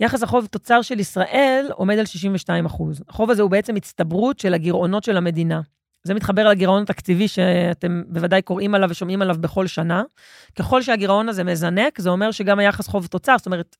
יחס 0.00 0.22
החוב 0.22 0.46
תוצר 0.46 0.82
של 0.82 1.00
ישראל 1.00 1.66
עומד 1.72 1.98
על 1.98 2.06
62 2.06 2.66
אחוז. 2.66 3.02
החוב 3.08 3.30
הזה 3.30 3.42
הוא 3.42 3.50
בעצם 3.50 3.76
הצטברות 3.76 4.38
של 4.38 4.54
הגירעונות 4.54 5.04
של 5.04 5.16
המדינה. 5.16 5.60
זה 6.04 6.14
מתחבר 6.14 6.48
לגירעון 6.48 6.82
התקציבי 6.82 7.28
שאתם 7.28 8.02
בוודאי 8.08 8.42
קוראים 8.42 8.74
עליו 8.74 8.90
ושומעים 8.90 9.22
עליו 9.22 9.36
בכל 9.40 9.66
שנה. 9.66 10.02
ככל 10.58 10.82
שהגירעון 10.82 11.28
הזה 11.28 11.44
מזנק, 11.44 12.00
זה 12.00 12.10
אומר 12.10 12.30
שגם 12.30 12.58
היחס 12.58 12.88
חוב 12.88 13.06
תוצר, 13.06 13.38
זאת 13.38 13.46
אומרת, 13.46 13.76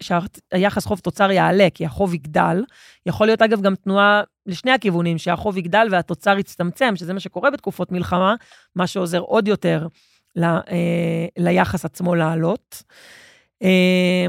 שהיחס 0.00 0.86
חוב 0.86 0.98
תוצר 0.98 1.30
יעלה, 1.30 1.68
כי 1.74 1.86
החוב 1.86 2.14
יגדל. 2.14 2.64
יכול 3.06 3.26
להיות, 3.26 3.42
אגב, 3.42 3.60
גם 3.60 3.74
תנועה 3.74 4.22
לשני 4.46 4.70
הכיוונים, 4.70 5.18
שהחוב 5.18 5.56
יגדל 5.56 5.88
והתוצר 5.90 6.38
יצטמצם, 6.38 6.96
שזה 6.96 7.12
מה 7.12 7.20
שקורה 7.20 7.50
בתקופות 7.50 7.92
מלחמה, 7.92 8.34
מה 8.76 8.86
שעוזר 8.86 9.18
עוד 9.18 9.48
יותר 9.48 9.86
ל, 10.36 10.44
אה, 10.44 11.26
ליחס 11.38 11.84
עצמו 11.84 12.14
לעלות. 12.14 12.82
אה, 13.62 14.26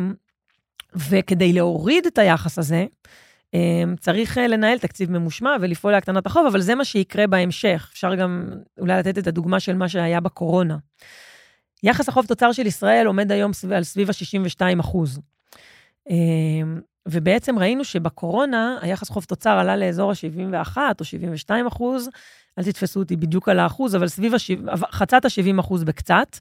וכדי 0.95 1.53
להוריד 1.53 2.05
את 2.05 2.17
היחס 2.17 2.59
הזה, 2.59 2.85
אמ, 3.53 3.95
צריך 3.99 4.37
אה, 4.37 4.47
לנהל 4.47 4.79
תקציב 4.79 5.11
ממושמע 5.11 5.55
ולפעול 5.61 5.93
להקטנת 5.93 6.25
החוב, 6.25 6.45
אבל 6.45 6.61
זה 6.61 6.75
מה 6.75 6.85
שיקרה 6.85 7.27
בהמשך. 7.27 7.89
אפשר 7.93 8.15
גם 8.15 8.49
אולי 8.79 8.99
לתת 8.99 9.17
את 9.17 9.27
הדוגמה 9.27 9.59
של 9.59 9.75
מה 9.75 9.89
שהיה 9.89 10.19
בקורונה. 10.19 10.77
יחס 11.83 12.09
החוב 12.09 12.25
תוצר 12.25 12.51
של 12.51 12.65
ישראל 12.65 13.07
עומד 13.07 13.31
היום 13.31 13.51
על 13.75 13.83
סביב 13.83 14.09
ה-62 14.09 14.79
אחוז. 14.79 15.19
אמ, 16.09 16.81
ובעצם 17.07 17.59
ראינו 17.59 17.83
שבקורונה 17.83 18.77
היחס 18.81 19.09
חוב 19.09 19.23
תוצר 19.23 19.49
עלה 19.49 19.77
לאזור 19.77 20.11
ה-71 20.11 20.77
או 20.99 21.05
72 21.05 21.67
אחוז, 21.67 22.09
אל 22.59 22.63
תתפסו 22.63 22.99
אותי 22.99 23.15
בדיוק 23.15 23.49
על 23.49 23.59
האחוז, 23.59 23.95
אבל 23.95 24.07
סביב 24.07 24.33
ה-70, 24.33 24.85
חצת 24.91 25.25
ה-70 25.25 25.59
אחוז 25.59 25.83
בקצת, 25.83 26.37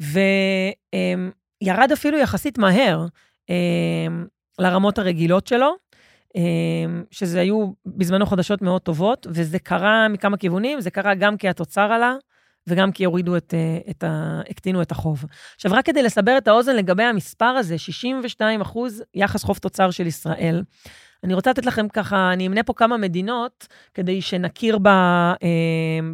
וירד 0.00 1.92
אפילו 1.92 2.18
יחסית 2.18 2.58
מהר. 2.58 3.06
אמ, 3.48 4.26
לרמות 4.58 4.98
הרגילות 4.98 5.46
שלו, 5.46 5.76
אמ, 6.34 7.04
שזה 7.10 7.40
היו 7.40 7.72
בזמנו 7.86 8.26
חדשות 8.26 8.62
מאוד 8.62 8.82
טובות, 8.82 9.26
וזה 9.30 9.58
קרה 9.58 10.08
מכמה 10.08 10.36
כיוונים, 10.36 10.80
זה 10.80 10.90
קרה 10.90 11.14
גם 11.14 11.36
כי 11.36 11.48
התוצר 11.48 11.92
עלה, 11.92 12.14
וגם 12.66 12.92
כי 12.92 13.04
הורידו 13.04 13.36
את, 13.36 13.54
אה, 13.54 13.90
את 13.90 14.04
ה... 14.04 14.40
הקטינו 14.50 14.82
את 14.82 14.90
החוב. 14.90 15.24
עכשיו, 15.54 15.72
רק 15.72 15.86
כדי 15.86 16.02
לסבר 16.02 16.38
את 16.38 16.48
האוזן 16.48 16.76
לגבי 16.76 17.02
המספר 17.02 17.44
הזה, 17.44 17.78
62 17.78 18.60
אחוז 18.60 19.02
יחס 19.14 19.44
חוב 19.44 19.58
תוצר 19.58 19.90
של 19.90 20.06
ישראל. 20.06 20.62
אני 21.24 21.34
רוצה 21.34 21.50
לתת 21.50 21.66
לכם 21.66 21.88
ככה, 21.88 22.32
אני 22.32 22.46
אמנה 22.46 22.62
פה 22.62 22.72
כמה 22.72 22.96
מדינות, 22.96 23.66
כדי 23.94 24.20
שנכיר 24.20 24.78
ב... 24.78 24.86
אה, 24.86 25.36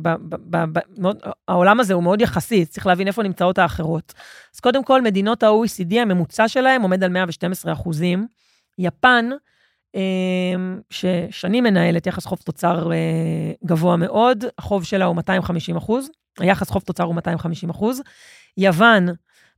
ב, 0.02 0.08
ב, 0.08 0.36
ב, 0.50 0.64
ב 0.72 0.78
מאוד, 0.98 1.16
העולם 1.48 1.80
הזה 1.80 1.94
הוא 1.94 2.02
מאוד 2.02 2.20
יחסי, 2.20 2.66
צריך 2.66 2.86
להבין 2.86 3.06
איפה 3.06 3.22
נמצאות 3.22 3.58
האחרות. 3.58 4.14
אז 4.54 4.60
קודם 4.60 4.84
כל, 4.84 5.02
מדינות 5.02 5.42
ה-OECD, 5.42 5.98
הממוצע 5.98 6.48
שלהם 6.48 6.82
עומד 6.82 7.04
על 7.04 7.10
112 7.10 7.72
אחוזים. 7.72 8.26
יפן, 8.78 9.30
ששנים 10.90 11.64
מנהלת 11.64 12.06
יחס 12.06 12.26
חוב 12.26 12.38
תוצר 12.44 12.92
אה, 12.92 13.52
גבוה 13.64 13.96
מאוד, 13.96 14.44
החוב 14.58 14.84
שלה 14.84 15.04
הוא 15.04 15.16
250 15.16 15.76
אחוז, 15.76 16.10
היחס 16.38 16.70
חוב 16.70 16.82
תוצר 16.82 17.04
הוא 17.04 17.14
250 17.14 17.70
אחוז. 17.70 18.02
יוון, 18.56 19.08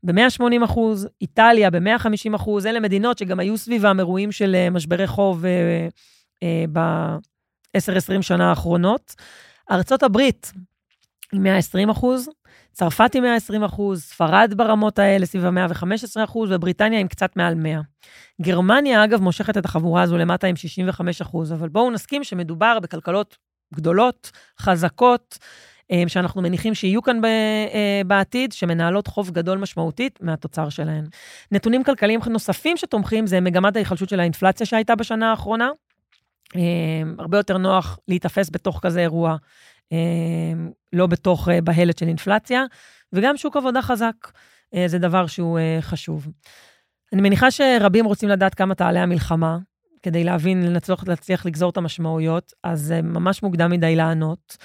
ב-180 0.02 0.64
אחוז, 0.64 1.08
איטליה 1.20 1.70
ב-150 1.70 2.36
אחוז, 2.36 2.66
אלה 2.66 2.80
מדינות 2.80 3.18
שגם 3.18 3.40
היו 3.40 3.58
סביבם 3.58 3.96
אירועים 3.98 4.32
של 4.32 4.54
אה, 4.54 4.70
משברי 4.70 5.06
חוב 5.06 5.44
אה, 5.44 5.88
אה, 6.42 6.64
ב-10-20 6.72 8.22
שנה 8.22 8.50
האחרונות. 8.50 9.14
ארצות 9.70 10.02
הברית, 10.02 10.52
עם 11.32 11.42
120 11.42 11.90
אחוז, 11.90 12.28
צרפת 12.74 13.14
עם 13.14 13.22
120 13.22 13.64
אחוז, 13.64 14.02
ספרד 14.02 14.54
ברמות 14.56 14.98
האלה 14.98 15.26
סביב 15.26 15.44
ה-115 15.44 16.24
אחוז, 16.24 16.52
ובריטניה 16.52 17.00
עם 17.00 17.08
קצת 17.08 17.36
מעל 17.36 17.54
100. 17.54 17.80
גרמניה, 18.42 19.04
אגב, 19.04 19.20
מושכת 19.20 19.58
את 19.58 19.64
החבורה 19.64 20.02
הזו 20.02 20.18
למטה 20.18 20.46
עם 20.46 20.56
65 20.56 21.20
אחוז, 21.20 21.52
אבל 21.52 21.68
בואו 21.68 21.90
נסכים 21.90 22.24
שמדובר 22.24 22.78
בכלכלות 22.82 23.36
גדולות, 23.74 24.30
חזקות, 24.60 25.38
אה, 25.90 26.02
שאנחנו 26.08 26.42
מניחים 26.42 26.74
שיהיו 26.74 27.02
כאן 27.02 27.24
אה, 27.24 28.02
בעתיד, 28.06 28.52
שמנהלות 28.52 29.06
חוב 29.06 29.30
גדול 29.30 29.58
משמעותית 29.58 30.18
מהתוצר 30.22 30.68
שלהן. 30.68 31.04
נתונים 31.52 31.84
כלכליים 31.84 32.20
נוספים 32.30 32.76
שתומכים 32.76 33.26
זה 33.26 33.40
מגמת 33.40 33.76
ההיחלשות 33.76 34.08
של 34.08 34.20
האינפלציה 34.20 34.66
שהייתה 34.66 34.94
בשנה 34.94 35.30
האחרונה. 35.30 35.70
אה, 36.56 36.60
הרבה 37.18 37.38
יותר 37.38 37.58
נוח 37.58 37.98
להיתפס 38.08 38.50
בתוך 38.50 38.80
כזה 38.82 39.00
אירוע, 39.00 39.36
לא 40.92 41.06
בתוך 41.06 41.48
בהלת 41.64 41.98
של 41.98 42.08
אינפלציה, 42.08 42.64
וגם 43.12 43.36
שוק 43.36 43.56
עבודה 43.56 43.82
חזק, 43.82 44.14
זה 44.86 44.98
דבר 44.98 45.26
שהוא 45.26 45.58
חשוב. 45.80 46.28
אני 47.12 47.22
מניחה 47.22 47.50
שרבים 47.50 48.04
רוצים 48.04 48.28
לדעת 48.28 48.54
כמה 48.54 48.74
תעלה 48.74 49.02
המלחמה, 49.02 49.58
כדי 50.02 50.24
להבין, 50.24 50.66
לנצלוח, 50.66 51.04
להצליח 51.08 51.46
לגזור 51.46 51.70
את 51.70 51.76
המשמעויות, 51.76 52.52
אז 52.64 52.80
זה 52.80 53.02
ממש 53.02 53.42
מוקדם 53.42 53.70
מדי 53.70 53.96
לענות. 53.96 54.56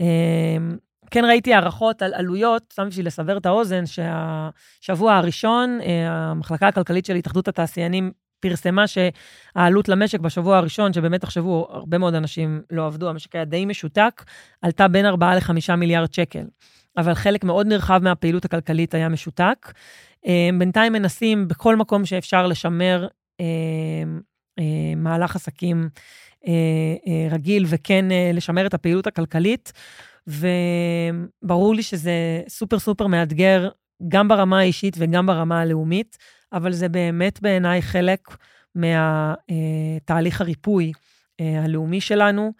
אמ, 0.00 0.76
כן 1.10 1.24
ראיתי 1.24 1.54
הערכות 1.54 2.02
על 2.02 2.14
עלויות, 2.14 2.62
סתם 2.72 2.88
בשביל 2.88 3.06
לסבר 3.06 3.36
את 3.36 3.46
האוזן, 3.46 3.84
שהשבוע 3.86 5.14
הראשון, 5.14 5.78
אה, 5.80 6.08
המחלקה 6.08 6.68
הכלכלית 6.68 7.06
של 7.06 7.14
התאחדות 7.14 7.48
התעשיינים 7.48 8.12
פרסמה 8.42 8.84
שהעלות 8.86 9.88
למשק 9.88 10.20
בשבוע 10.20 10.56
הראשון, 10.56 10.92
שבאמת 10.92 11.20
תחשבו, 11.20 11.68
הרבה 11.70 11.98
מאוד 11.98 12.14
אנשים 12.14 12.62
לא 12.70 12.86
עבדו, 12.86 13.08
המשק 13.08 13.34
היה 13.34 13.44
די 13.44 13.64
משותק, 13.64 14.24
עלתה 14.62 14.88
בין 14.88 15.06
4 15.06 15.34
ל-5 15.34 15.76
מיליארד 15.76 16.14
שקל. 16.14 16.44
אבל 16.96 17.14
חלק 17.14 17.44
מאוד 17.44 17.66
נרחב 17.66 18.00
מהפעילות 18.02 18.44
הכלכלית 18.44 18.94
היה 18.94 19.08
משותק. 19.08 19.72
אמ, 20.26 20.58
בינתיים 20.58 20.92
מנסים 20.92 21.48
בכל 21.48 21.76
מקום 21.76 22.04
שאפשר 22.04 22.46
לשמר 22.46 23.08
אמ, 23.40 24.20
מהלך 24.96 25.36
עסקים 25.36 25.88
אה, 26.46 26.52
אה, 27.06 27.28
רגיל, 27.30 27.64
וכן 27.68 28.12
אה, 28.12 28.30
לשמר 28.34 28.66
את 28.66 28.74
הפעילות 28.74 29.06
הכלכלית. 29.06 29.72
וברור 30.26 31.74
לי 31.74 31.82
שזה 31.82 32.42
סופר 32.48 32.78
סופר 32.78 33.06
מאתגר, 33.06 33.68
גם 34.08 34.28
ברמה 34.28 34.58
האישית 34.58 34.96
וגם 34.98 35.26
ברמה 35.26 35.60
הלאומית, 35.60 36.18
אבל 36.52 36.72
זה 36.72 36.88
באמת 36.88 37.42
בעיניי 37.42 37.82
חלק 37.82 38.36
מהתהליך 38.74 40.40
הריפוי 40.40 40.92
הלאומי 41.38 42.00
שלנו, 42.00 42.52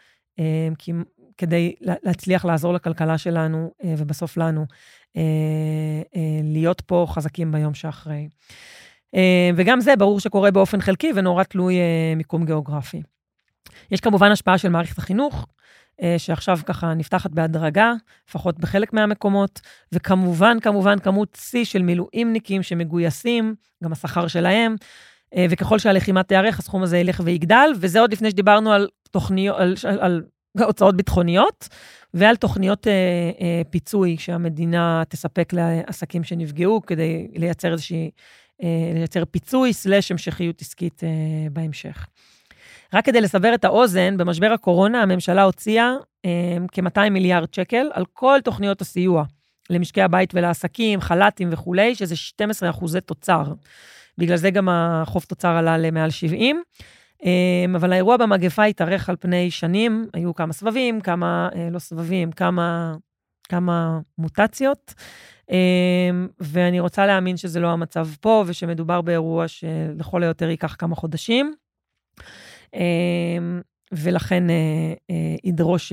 כי 0.78 0.92
כדי 1.38 1.74
להצליח 1.80 2.44
לעזור 2.44 2.74
לכלכלה 2.74 3.18
שלנו, 3.18 3.72
ובסוף 3.84 4.36
לנו, 4.36 4.66
להיות 6.44 6.80
פה 6.80 7.06
חזקים 7.08 7.52
ביום 7.52 7.74
שאחרי. 7.74 8.28
וגם 9.56 9.80
זה 9.80 9.96
ברור 9.96 10.20
שקורה 10.20 10.50
באופן 10.50 10.80
חלקי 10.80 11.10
ונורא 11.14 11.44
תלוי 11.44 11.74
מיקום 12.16 12.44
גיאוגרפי. 12.44 13.02
יש 13.90 14.00
כמובן 14.00 14.30
השפעה 14.30 14.58
של 14.58 14.68
מערכת 14.68 14.98
החינוך, 14.98 15.46
אה, 16.02 16.14
שעכשיו 16.18 16.58
ככה 16.66 16.94
נפתחת 16.94 17.30
בהדרגה, 17.30 17.92
לפחות 18.28 18.58
בחלק 18.58 18.92
מהמקומות, 18.92 19.60
וכמובן, 19.92 20.60
כמובן, 20.60 20.98
כמות 20.98 21.38
שיא 21.40 21.64
של 21.64 21.82
מילואימניקים 21.82 22.62
שמגויסים, 22.62 23.54
גם 23.84 23.92
השכר 23.92 24.26
שלהם, 24.26 24.76
אה, 25.34 25.46
וככל 25.50 25.78
שהלחימה 25.78 26.22
תיארך, 26.22 26.58
הסכום 26.58 26.82
הזה 26.82 26.98
ילך 26.98 27.20
ויגדל, 27.24 27.70
וזה 27.80 28.00
עוד 28.00 28.12
לפני 28.12 28.30
שדיברנו 28.30 28.72
על 28.72 28.88
תוכניות, 29.10 29.56
על, 29.58 29.74
על, 29.88 30.00
על 30.00 30.22
הוצאות 30.60 30.96
ביטחוניות, 30.96 31.68
ועל 32.14 32.36
תוכניות 32.36 32.86
אה, 32.86 32.92
אה, 33.40 33.62
פיצוי 33.70 34.16
שהמדינה 34.18 35.02
תספק 35.08 35.52
לעסקים 35.52 36.24
שנפגעו, 36.24 36.82
כדי 36.86 37.28
לייצר 37.34 37.72
איזושהי, 37.72 38.10
אה, 38.62 38.90
לייצר 38.94 39.24
פיצוי 39.24 39.72
סלש 39.72 40.10
המשכיות 40.10 40.60
עסקית 40.60 41.04
אה, 41.04 41.08
בהמשך. 41.52 42.06
רק 42.94 43.04
כדי 43.04 43.20
לסבר 43.20 43.54
את 43.54 43.64
האוזן, 43.64 44.16
במשבר 44.16 44.52
הקורונה 44.52 45.02
הממשלה 45.02 45.42
הוציאה 45.42 45.94
אה, 46.24 46.56
כ-200 46.72 47.10
מיליארד 47.10 47.54
שקל 47.54 47.90
על 47.92 48.04
כל 48.12 48.38
תוכניות 48.44 48.80
הסיוע 48.80 49.24
למשקי 49.70 50.02
הבית 50.02 50.34
ולעסקים, 50.34 51.00
חל"תים 51.00 51.48
וכולי, 51.52 51.94
שזה 51.94 52.16
12 52.16 52.70
אחוזי 52.70 53.00
תוצר. 53.00 53.44
בגלל 54.18 54.36
זה 54.36 54.50
גם 54.50 54.68
החוב 54.68 55.24
תוצר 55.28 55.48
עלה 55.48 55.78
למעל 55.78 56.10
70. 56.10 56.62
אמ, 57.22 57.76
אבל 57.76 57.92
האירוע 57.92 58.16
במגפה 58.16 58.64
התארך 58.64 59.08
על 59.08 59.16
פני 59.20 59.50
שנים, 59.50 60.06
היו 60.14 60.34
כמה 60.34 60.52
סבבים, 60.52 61.00
כמה 61.00 61.48
אה, 61.54 61.68
לא 61.70 61.78
סבבים, 61.78 62.32
כמה, 62.32 62.94
כמה 63.48 63.98
מוטציות, 64.18 64.94
ואני 66.40 66.80
רוצה 66.80 67.06
להאמין 67.06 67.36
שזה 67.36 67.60
לא 67.60 67.68
המצב 67.68 68.08
פה, 68.20 68.44
ושמדובר 68.46 69.00
באירוע 69.00 69.48
שלכל 69.48 70.22
היותר 70.22 70.50
ייקח 70.50 70.76
כמה 70.78 70.94
חודשים, 70.96 71.54
ולכן 73.92 74.50
אה, 74.50 74.54
אה, 75.10 75.36
ידרוש 75.44 75.92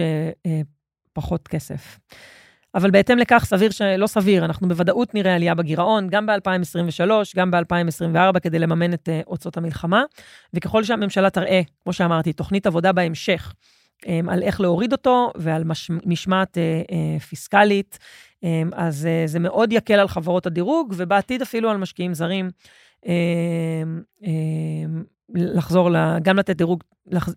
פחות 1.13 1.47
כסף. 1.47 1.99
אבל 2.75 2.91
בהתאם 2.91 3.17
לכך, 3.17 3.45
סביר 3.45 3.71
שלא 3.71 4.07
סביר, 4.07 4.45
אנחנו 4.45 4.67
בוודאות 4.67 5.13
נראה 5.13 5.35
עלייה 5.35 5.55
בגירעון, 5.55 6.07
גם 6.09 6.25
ב-2023, 6.25 7.11
גם 7.35 7.51
ב-2024, 7.51 8.39
כדי 8.39 8.59
לממן 8.59 8.93
את 8.93 9.09
uh, 9.09 9.11
הוצאות 9.25 9.57
המלחמה. 9.57 10.03
וככל 10.53 10.83
שהממשלה 10.83 11.29
תראה, 11.29 11.61
כמו 11.83 11.93
שאמרתי, 11.93 12.33
תוכנית 12.33 12.67
עבודה 12.67 12.91
בהמשך, 12.91 13.53
um, 14.03 14.07
על 14.27 14.43
איך 14.43 14.61
להוריד 14.61 14.91
אותו 14.91 15.31
ועל 15.35 15.63
מש, 15.63 15.91
משמעת 16.05 16.57
uh, 16.57 16.91
uh, 16.91 17.23
פיסקלית, 17.23 17.99
um, 18.35 18.47
אז 18.73 19.07
uh, 19.07 19.27
זה 19.27 19.39
מאוד 19.39 19.73
יקל 19.73 19.99
על 19.99 20.07
חברות 20.07 20.45
הדירוג, 20.45 20.93
ובעתיד 20.97 21.41
אפילו 21.41 21.69
על 21.69 21.77
משקיעים 21.77 22.13
זרים. 22.13 22.49
Um, 23.05 23.07
um, 24.21 25.18
לחזור, 25.33 25.89
גם 26.21 26.37
לתת 26.37 26.55
דירוג, 26.55 26.83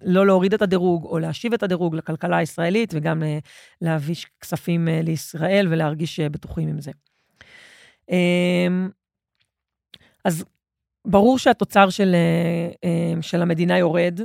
לא 0.02 0.26
להוריד 0.26 0.54
את 0.54 0.62
הדירוג, 0.62 1.04
או 1.04 1.18
להשיב 1.18 1.52
את 1.52 1.62
הדירוג 1.62 1.94
לכלכלה 1.94 2.37
הישראלית, 2.37 2.94
וגם 2.96 3.22
אה, 3.22 3.38
להביא 3.80 4.14
כספים 4.40 4.88
אה, 4.88 5.00
לישראל 5.02 5.66
ולהרגיש 5.70 6.20
אה, 6.20 6.28
בטוחים 6.28 6.68
עם 6.68 6.80
זה. 6.80 6.90
אמ, 8.11 8.88
אז 10.25 10.44
ברור 11.04 11.38
שהתוצר 11.38 11.90
של, 11.90 12.14
של 13.20 13.42
המדינה 13.42 13.78
יורד. 13.78 14.20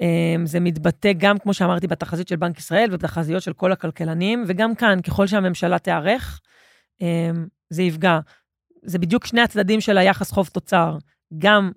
אמ, 0.00 0.46
זה 0.46 0.60
מתבטא 0.60 1.12
גם, 1.16 1.38
כמו 1.38 1.54
שאמרתי, 1.54 1.86
בתחזית 1.86 2.28
של 2.28 2.36
בנק 2.36 2.58
ישראל 2.58 2.88
ובתחזיות 2.92 3.42
של 3.42 3.52
כל 3.52 3.72
הכלכלנים, 3.72 4.44
וגם 4.46 4.74
כאן, 4.74 5.02
ככל 5.02 5.26
שהממשלה 5.26 5.78
תיערך, 5.78 6.40
אמ, 7.00 7.46
זה 7.70 7.82
יפגע. 7.82 8.18
זה 8.82 8.98
בדיוק 8.98 9.26
שני 9.26 9.40
הצדדים 9.40 9.80
של 9.80 9.98
היחס 9.98 10.30
חוב-תוצר. 10.30 10.96
גם 11.38 11.70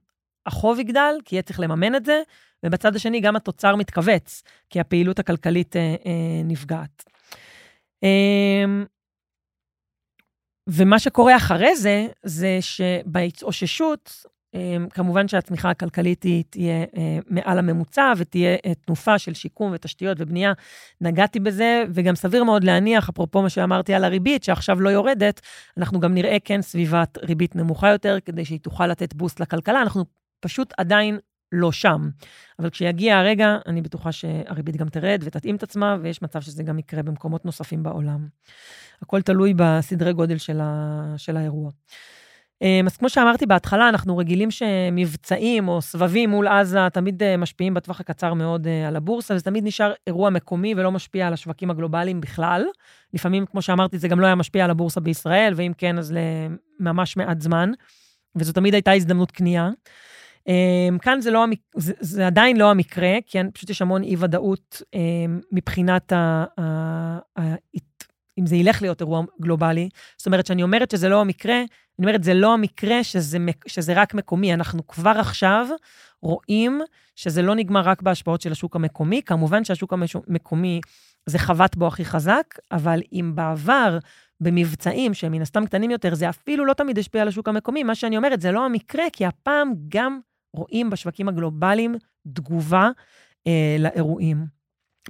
החוב 0.49 0.79
יגדל, 0.79 1.15
כי 1.25 1.35
יהיה 1.35 1.43
צריך 1.43 1.59
לממן 1.59 1.95
את 1.95 2.05
זה, 2.05 2.21
ובצד 2.65 2.95
השני 2.95 3.19
גם 3.19 3.35
התוצר 3.35 3.75
מתכווץ, 3.75 4.43
כי 4.69 4.79
הפעילות 4.79 5.19
הכלכלית 5.19 5.75
אה, 5.75 5.81
אה, 5.81 6.41
נפגעת. 6.43 7.03
אה, 8.03 8.65
ומה 10.69 10.99
שקורה 10.99 11.35
אחרי 11.35 11.75
זה, 11.75 12.07
זה 12.23 12.57
שבהתאוששות, 12.61 14.25
אה, 14.55 14.77
כמובן 14.89 15.27
שהצמיחה 15.27 15.69
הכלכלית 15.69 16.23
היא 16.23 16.43
תהיה 16.49 16.85
אה, 16.97 17.19
מעל 17.27 17.59
הממוצע, 17.59 18.13
ותהיה 18.17 18.57
אה, 18.65 18.73
תנופה 18.75 19.19
של 19.19 19.33
שיקום 19.33 19.71
ותשתיות 19.73 20.17
ובנייה. 20.19 20.53
נגעתי 21.01 21.39
בזה, 21.39 21.83
וגם 21.93 22.15
סביר 22.15 22.43
מאוד 22.43 22.63
להניח, 22.63 23.09
אפרופו 23.09 23.41
מה 23.41 23.49
שאמרתי 23.49 23.93
על 23.93 24.03
הריבית, 24.03 24.43
שעכשיו 24.43 24.81
לא 24.81 24.89
יורדת, 24.89 25.41
אנחנו 25.77 25.99
גם 25.99 26.13
נראה 26.13 26.37
כן 26.43 26.61
סביבת 26.61 27.17
ריבית 27.17 27.55
נמוכה 27.55 27.89
יותר, 27.89 28.17
כדי 28.25 28.45
שהיא 28.45 28.59
תוכל 28.59 28.87
לתת 28.87 29.13
בוסט 29.13 29.39
לכלכלה. 29.39 29.81
אנחנו 29.81 30.05
פשוט 30.39 30.73
עדיין 30.77 31.19
לא 31.51 31.71
שם. 31.71 32.09
אבל 32.59 32.69
כשיגיע 32.69 33.17
הרגע, 33.17 33.57
אני 33.67 33.81
בטוחה 33.81 34.11
שהריבית 34.11 34.77
גם 34.77 34.89
תרד 34.89 35.21
ותתאים 35.23 35.55
את 35.55 35.63
עצמה, 35.63 35.97
ויש 36.01 36.21
מצב 36.21 36.41
שזה 36.41 36.63
גם 36.63 36.79
יקרה 36.79 37.03
במקומות 37.03 37.45
נוספים 37.45 37.83
בעולם. 37.83 38.27
הכל 39.01 39.21
תלוי 39.21 39.53
בסדרי 39.55 40.13
גודל 40.13 40.37
של, 40.37 40.59
ה... 40.61 41.13
של 41.17 41.37
האירוע. 41.37 41.71
אמ, 42.61 42.85
אז 42.85 42.97
כמו 42.97 43.09
שאמרתי 43.09 43.45
בהתחלה, 43.45 43.89
אנחנו 43.89 44.17
רגילים 44.17 44.51
שמבצעים 44.51 45.67
או 45.67 45.81
סבבים 45.81 46.29
מול 46.29 46.47
עזה 46.47 46.79
תמיד 46.93 47.23
אה, 47.23 47.37
משפיעים 47.37 47.73
בטווח 47.73 47.99
הקצר 47.99 48.33
מאוד 48.33 48.67
אה, 48.67 48.87
על 48.87 48.95
הבורסה, 48.95 49.33
וזה 49.33 49.43
תמיד 49.43 49.63
נשאר 49.63 49.93
אירוע 50.07 50.29
מקומי 50.29 50.73
ולא 50.77 50.91
משפיע 50.91 51.27
על 51.27 51.33
השווקים 51.33 51.71
הגלובליים 51.71 52.21
בכלל. 52.21 52.65
לפעמים, 53.13 53.45
כמו 53.45 53.61
שאמרתי, 53.61 53.97
זה 53.97 54.07
גם 54.07 54.19
לא 54.19 54.25
היה 54.25 54.35
משפיע 54.35 54.63
על 54.65 54.71
הבורסה 54.71 54.99
בישראל, 54.99 55.53
ואם 55.55 55.71
כן, 55.77 55.97
אז 55.97 56.13
לממש 56.79 57.17
מעט 57.17 57.41
זמן, 57.41 57.71
וזו 58.35 58.53
תמיד 58.53 58.73
הייתה 58.73 58.91
הזדמנות 58.91 59.31
קנייה. 59.31 59.69
Um, 60.49 60.99
כאן 60.99 61.21
זה, 61.21 61.31
לא, 61.31 61.45
זה, 61.75 61.93
זה 61.99 62.27
עדיין 62.27 62.57
לא 62.57 62.71
המקרה, 62.71 63.17
כי 63.25 63.37
פשוט 63.53 63.69
יש 63.69 63.81
המון 63.81 64.03
אי-ודאות 64.03 64.81
um, 64.95 64.97
מבחינת 65.51 66.11
ה, 66.11 66.45
ה, 66.59 66.63
ה, 67.39 67.55
אם 68.39 68.45
זה 68.45 68.55
ילך 68.55 68.81
להיות 68.81 69.01
אירוע 69.01 69.23
גלובלי. 69.41 69.89
זאת 70.17 70.25
אומרת, 70.25 70.45
שאני 70.45 70.63
אומרת 70.63 70.91
שזה 70.91 71.09
לא 71.09 71.21
המקרה, 71.21 71.57
אני 71.99 72.05
אומרת, 72.05 72.23
זה 72.23 72.33
לא 72.33 72.53
המקרה 72.53 73.03
שזה, 73.03 73.37
שזה 73.67 73.93
רק 73.95 74.13
מקומי. 74.13 74.53
אנחנו 74.53 74.87
כבר 74.87 75.13
עכשיו 75.19 75.67
רואים 76.21 76.81
שזה 77.15 77.41
לא 77.41 77.55
נגמר 77.55 77.81
רק 77.81 78.01
בהשפעות 78.01 78.41
של 78.41 78.51
השוק 78.51 78.75
המקומי. 78.75 79.21
כמובן 79.25 79.63
שהשוק 79.63 79.93
המקומי 80.27 80.81
זה 81.25 81.39
חבט 81.39 81.75
בו 81.75 81.87
הכי 81.87 82.05
חזק, 82.05 82.45
אבל 82.71 83.01
אם 83.13 83.31
בעבר, 83.35 83.97
במבצעים 84.41 85.13
שהם 85.13 85.31
מן 85.31 85.41
הסתם 85.41 85.65
קטנים 85.65 85.91
יותר, 85.91 86.15
זה 86.15 86.29
אפילו 86.29 86.65
לא 86.65 86.73
תמיד 86.73 86.99
השפיע 86.99 87.21
על 87.21 87.27
השוק 87.27 87.49
המקומי. 87.49 87.83
מה 87.83 87.95
שאני 87.95 88.17
אומרת, 88.17 88.41
זה 88.41 88.51
לא 88.51 88.65
המקרה, 88.65 89.03
כי 89.13 89.25
הפעם 89.25 89.73
גם 89.87 90.19
רואים 90.53 90.89
בשווקים 90.89 91.29
הגלובליים 91.29 91.95
תגובה 92.33 92.89
אה, 93.47 93.75
לאירועים. 93.79 94.45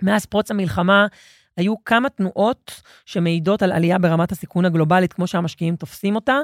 מאז 0.01 0.25
פרוץ 0.25 0.51
המלחמה 0.51 1.07
היו 1.57 1.83
כמה 1.83 2.09
תנועות 2.09 2.81
שמעידות 3.05 3.61
על 3.61 3.71
עלייה 3.71 3.99
ברמת 3.99 4.31
הסיכון 4.31 4.65
הגלובלית, 4.65 5.13
כמו 5.13 5.27
שהמשקיעים 5.27 5.75
תופסים 5.75 6.15
אותה, 6.15 6.37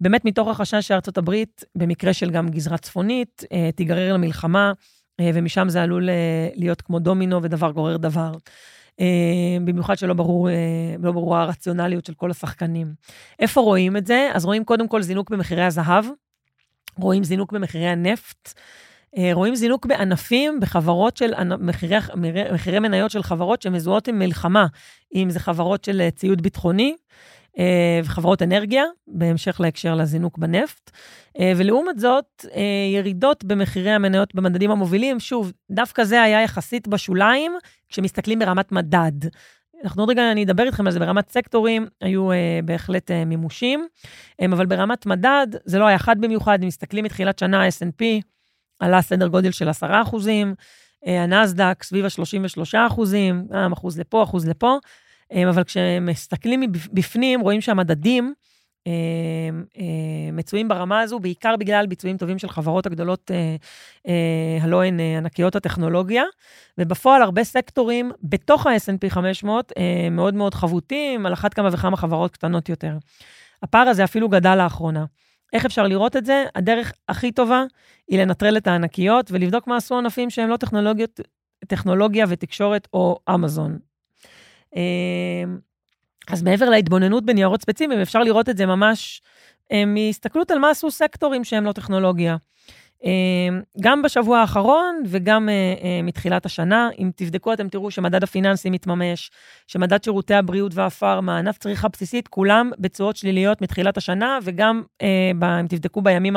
באמת 0.00 0.24
מתוך 0.24 0.48
החשש 0.48 0.88
שארצות 0.88 1.18
הברית, 1.18 1.64
במקרה 1.74 2.12
של 2.12 2.30
גם 2.30 2.48
גזרה 2.48 2.78
צפונית, 2.78 3.44
אה, 3.52 3.70
תיגרר 3.72 4.12
למלחמה, 4.14 4.72
אה, 5.20 5.30
ומשם 5.34 5.68
זה 5.68 5.82
עלול 5.82 6.10
אה, 6.10 6.48
להיות 6.54 6.82
כמו 6.82 6.98
דומינו 6.98 7.42
ודבר 7.42 7.70
גורר 7.70 7.96
דבר. 7.96 8.32
אה, 9.00 9.56
במיוחד 9.64 9.98
שלא 9.98 10.14
ברור, 10.14 10.50
אה, 10.50 10.54
לא 10.98 11.12
ברור 11.12 11.36
הרציונליות 11.36 12.06
של 12.06 12.14
כל 12.14 12.30
השחקנים. 12.30 12.94
איפה 13.38 13.60
רואים 13.60 13.96
את 13.96 14.06
זה? 14.06 14.30
אז 14.34 14.44
רואים 14.44 14.64
קודם 14.64 14.88
כל 14.88 15.02
זינוק 15.02 15.30
במחירי 15.30 15.64
הזהב, 15.64 16.04
רואים 16.98 17.24
זינוק 17.24 17.52
במחירי 17.52 17.86
הנפט, 17.86 18.54
אה, 19.16 19.30
רואים 19.32 19.54
זינוק 19.54 19.86
בענפים, 19.86 20.60
בחברות 20.60 21.16
של, 21.16 21.32
מחירי, 21.60 21.96
מחירי 22.52 22.78
מניות 22.78 23.10
של 23.10 23.22
חברות 23.22 23.62
שמזוהות 23.62 24.08
עם 24.08 24.18
מלחמה, 24.18 24.66
אם 25.14 25.30
זה 25.30 25.40
חברות 25.40 25.84
של 25.84 26.00
אה, 26.00 26.10
ציוד 26.10 26.42
ביטחוני 26.42 26.96
אה, 27.58 28.00
וחברות 28.04 28.42
אנרגיה, 28.42 28.84
בהמשך 29.08 29.60
להקשר 29.60 29.94
לזינוק 29.94 30.38
בנפט. 30.38 30.90
ולעומת 31.56 31.98
זאת, 31.98 32.44
ירידות 32.94 33.44
במחירי 33.44 33.90
המניות 33.90 34.34
במדדים 34.34 34.70
המובילים, 34.70 35.20
שוב, 35.20 35.52
דווקא 35.70 36.04
זה 36.04 36.22
היה 36.22 36.42
יחסית 36.42 36.88
בשוליים, 36.88 37.52
כשמסתכלים 37.88 38.38
ברמת 38.38 38.72
מדד. 38.72 39.28
אנחנו 39.84 40.02
עוד 40.02 40.10
רגע, 40.10 40.32
אני 40.32 40.44
אדבר 40.44 40.66
איתכם 40.66 40.86
על 40.86 40.92
זה, 40.92 40.98
ברמת 40.98 41.28
סקטורים 41.30 41.86
היו 42.00 42.32
אה, 42.32 42.60
בהחלט 42.64 43.10
אה, 43.10 43.24
מימושים, 43.24 43.86
אה, 44.40 44.46
אבל 44.52 44.66
ברמת 44.66 45.06
מדד 45.06 45.46
זה 45.64 45.78
לא 45.78 45.86
היה 45.86 45.98
חד 45.98 46.20
במיוחד, 46.20 46.58
אם 46.62 46.68
מסתכלים 46.68 47.04
מתחילת 47.04 47.38
שנה, 47.38 47.64
ה-S&P 47.64 48.04
עלה 48.78 49.02
סדר 49.02 49.28
גודל 49.28 49.50
של 49.50 49.68
10 49.68 50.02
אחוזים, 50.02 50.54
אה, 51.06 51.22
הנסדק 51.22 51.82
סביב 51.82 52.04
ה-33 52.04 52.86
אחוזים, 52.86 53.46
אה, 53.54 53.66
אחוז 53.72 53.98
לפה, 53.98 54.22
אחוז 54.22 54.48
לפה, 54.48 54.78
אה, 55.32 55.50
אבל 55.50 55.64
כשמסתכלים 55.64 56.72
בפנים, 56.92 57.40
רואים 57.40 57.60
שהמדדים, 57.60 58.34
מצויים 60.32 60.68
ברמה 60.68 61.00
הזו, 61.00 61.18
בעיקר 61.18 61.56
בגלל 61.56 61.86
ביצועים 61.86 62.16
טובים 62.16 62.38
של 62.38 62.48
חברות 62.48 62.86
הגדולות, 62.86 63.30
אה, 63.30 64.58
הלא 64.62 64.84
הן 64.84 65.00
ענקיות 65.00 65.56
הטכנולוגיה, 65.56 66.24
ובפועל 66.78 67.22
הרבה 67.22 67.44
סקטורים 67.44 68.12
בתוך 68.22 68.66
ה-S&P 68.66 69.10
500 69.10 69.72
מאוד 70.10 70.34
מאוד 70.34 70.54
חבוטים, 70.54 71.26
על 71.26 71.32
אחת 71.32 71.54
כמה 71.54 71.68
וכמה 71.72 71.96
חברות 71.96 72.30
קטנות 72.30 72.68
יותר. 72.68 72.96
הפער 73.62 73.88
הזה 73.88 74.04
אפילו 74.04 74.28
גדל 74.28 74.54
לאחרונה. 74.54 75.04
איך 75.52 75.64
אפשר 75.64 75.86
לראות 75.86 76.16
את 76.16 76.24
זה? 76.24 76.44
הדרך 76.54 76.92
הכי 77.08 77.32
טובה 77.32 77.64
היא 78.08 78.18
לנטרל 78.18 78.56
את 78.56 78.66
הענקיות 78.66 79.30
ולבדוק 79.30 79.66
מה 79.66 79.76
עשו 79.76 79.98
ענפים 79.98 80.30
שהם 80.30 80.48
לא 80.48 80.56
טכנולוגיות, 80.56 81.20
טכנולוגיה 81.66 82.26
ותקשורת 82.28 82.88
או 82.92 83.18
אמזון. 83.34 83.78
אז 86.32 86.42
מעבר 86.42 86.70
להתבוננות 86.70 87.24
בניירות 87.24 87.62
ספציפיים, 87.62 88.00
אפשר 88.00 88.22
לראות 88.22 88.48
את 88.48 88.56
זה 88.56 88.66
ממש 88.66 89.22
אה, 89.72 89.84
מהסתכלות 89.84 90.50
על 90.50 90.58
מה 90.58 90.70
עשו 90.70 90.90
סקטורים 90.90 91.44
שהם 91.44 91.64
לא 91.64 91.72
טכנולוגיה. 91.72 92.36
אה, 93.04 93.58
גם 93.80 94.02
בשבוע 94.02 94.38
האחרון 94.38 95.02
וגם 95.06 95.48
אה, 95.48 96.00
מתחילת 96.02 96.46
השנה, 96.46 96.88
אם 96.98 97.10
תבדקו, 97.16 97.52
אתם 97.52 97.68
תראו 97.68 97.90
שמדד 97.90 98.22
הפיננסי 98.22 98.70
מתממש, 98.70 99.30
שמדד 99.66 100.04
שירותי 100.04 100.34
הבריאות 100.34 100.74
והפארמה, 100.74 101.38
ענף 101.38 101.58
צריכה 101.58 101.88
בסיסית, 101.88 102.28
כולם 102.28 102.70
בתשואות 102.78 103.16
שליליות 103.16 103.62
מתחילת 103.62 103.96
השנה, 103.96 104.38
וגם 104.42 104.82
אם 105.60 105.66
תבדקו 105.68 106.02
בימים, 106.02 106.36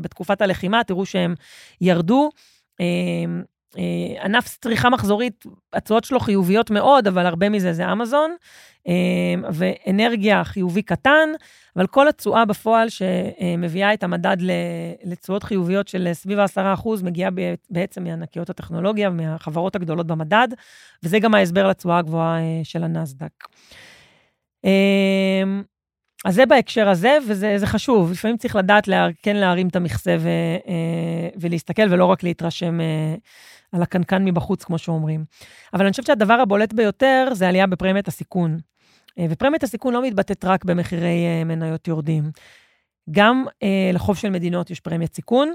בתקופת 0.00 0.40
הלחימה, 0.40 0.84
תראו 0.84 1.06
שהם 1.06 1.34
ירדו. 1.80 2.30
אה, 3.78 4.24
ענף 4.24 4.58
צריכה 4.60 4.90
מחזורית, 4.90 5.44
התשואות 5.72 6.04
שלו 6.04 6.20
חיוביות 6.20 6.70
מאוד, 6.70 7.06
אבל 7.06 7.26
הרבה 7.26 7.48
מזה 7.48 7.72
זה 7.72 7.92
אמזון, 7.92 8.36
אה, 8.88 9.48
ואנרגיה 9.52 10.44
חיובי 10.44 10.82
קטן, 10.82 11.28
אבל 11.76 11.86
כל 11.86 12.08
התשואה 12.08 12.44
בפועל 12.44 12.88
שמביאה 12.88 13.94
את 13.94 14.02
המדד 14.02 14.36
לתשואות 15.04 15.42
חיוביות 15.42 15.88
של 15.88 16.08
סביב 16.12 16.38
ה-10%, 16.38 16.88
מגיעה 17.02 17.30
בעצם 17.70 18.04
מענקיות 18.04 18.50
הטכנולוגיה 18.50 19.10
ומהחברות 19.10 19.76
הגדולות 19.76 20.06
במדד, 20.06 20.48
וזה 21.02 21.18
גם 21.18 21.34
ההסבר 21.34 21.68
לתשואה 21.68 21.98
הגבוהה 21.98 22.38
של 22.62 22.84
הנסדק. 22.84 23.44
אז 26.24 26.34
זה 26.34 26.46
בהקשר 26.46 26.88
הזה, 26.88 27.18
וזה 27.28 27.66
חשוב. 27.66 28.12
לפעמים 28.12 28.36
צריך 28.36 28.56
לדעת 28.56 28.88
לה, 28.88 29.08
כן 29.22 29.36
להרים 29.36 29.68
את 29.68 29.76
המכסה 29.76 30.16
ו, 30.20 30.28
ולהסתכל, 31.40 31.92
ולא 31.92 32.04
רק 32.04 32.22
להתרשם 32.22 32.78
על 33.72 33.82
הקנקן 33.82 34.24
מבחוץ, 34.24 34.64
כמו 34.64 34.78
שאומרים. 34.78 35.24
אבל 35.74 35.84
אני 35.84 35.90
חושבת 35.90 36.06
שהדבר 36.06 36.34
הבולט 36.34 36.72
ביותר 36.72 37.28
זה 37.32 37.48
עלייה 37.48 37.66
בפרמיית 37.66 38.08
הסיכון. 38.08 38.58
אה, 39.18 39.26
ופרמיית 39.30 39.62
הסיכון 39.62 39.94
לא 39.94 40.02
מתבטאת 40.02 40.44
רק 40.44 40.64
במחירי 40.64 41.26
אה, 41.26 41.44
מניות 41.44 41.88
יורדים. 41.88 42.30
גם 43.10 43.44
אה, 43.62 43.90
לחוב 43.92 44.16
של 44.16 44.30
מדינות 44.30 44.70
יש 44.70 44.80
פרמיית 44.80 45.14
סיכון, 45.14 45.54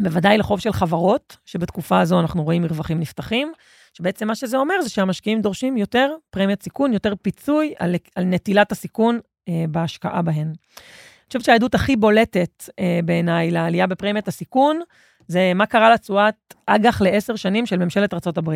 בוודאי 0.00 0.38
לחוב 0.38 0.60
של 0.60 0.72
חברות, 0.72 1.36
שבתקופה 1.44 2.00
הזו 2.00 2.20
אנחנו 2.20 2.44
רואים 2.44 2.62
מרווחים 2.62 3.00
נפתחים, 3.00 3.52
שבעצם 3.92 4.26
מה 4.26 4.34
שזה 4.34 4.56
אומר 4.56 4.82
זה 4.82 4.88
שהמשקיעים 4.88 5.40
דורשים 5.40 5.76
יותר 5.76 6.14
פרמיית 6.30 6.62
סיכון, 6.62 6.92
יותר 6.92 7.14
פיצוי 7.22 7.74
על, 7.78 7.94
על 8.16 8.24
נטילת 8.24 8.72
הסיכון 8.72 9.20
בהשקעה 9.68 10.22
בהן. 10.22 10.46
אני 10.46 11.26
חושבת 11.28 11.44
שהעדות 11.44 11.74
הכי 11.74 11.96
בולטת 11.96 12.64
בעיניי 13.04 13.50
לעלייה 13.50 13.86
בפרמיית 13.86 14.28
הסיכון, 14.28 14.80
זה 15.28 15.52
מה 15.54 15.66
קרה 15.66 15.90
לתשואת 15.90 16.54
אג"ח 16.66 17.02
לעשר 17.02 17.36
שנים 17.36 17.66
של 17.66 17.76
ממשלת 17.76 18.14
ארה"ב. 18.14 18.50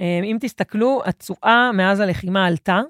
אה, 0.00 0.20
אם 0.24 0.36
תסתכלו, 0.40 1.02
התשואה 1.04 1.70
מאז 1.72 2.00
הלחימה 2.00 2.46
עלתה. 2.46 2.80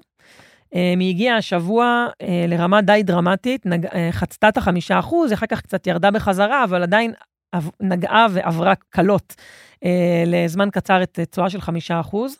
אה, 0.75 0.93
היא 0.99 1.09
הגיעה 1.09 1.37
השבוע 1.37 2.07
אה, 2.21 2.45
לרמה 2.47 2.81
די 2.81 3.01
דרמטית, 3.03 3.65
חצתה 4.11 4.49
את 4.49 4.57
החמישה 4.57 4.99
אחוז, 4.99 5.33
אחר 5.33 5.45
כך 5.45 5.61
קצת 5.61 5.87
ירדה 5.87 6.11
בחזרה, 6.11 6.63
אבל 6.63 6.83
עדיין 6.83 7.13
נגעה 7.79 8.27
ועברה 8.31 8.73
קלות 8.89 9.35
לזמן 10.25 10.69
קצר 10.69 11.03
את 11.03 11.19
תשואה 11.31 11.49
של 11.49 11.61
חמישה 11.61 11.99
אחוז. 11.99 12.35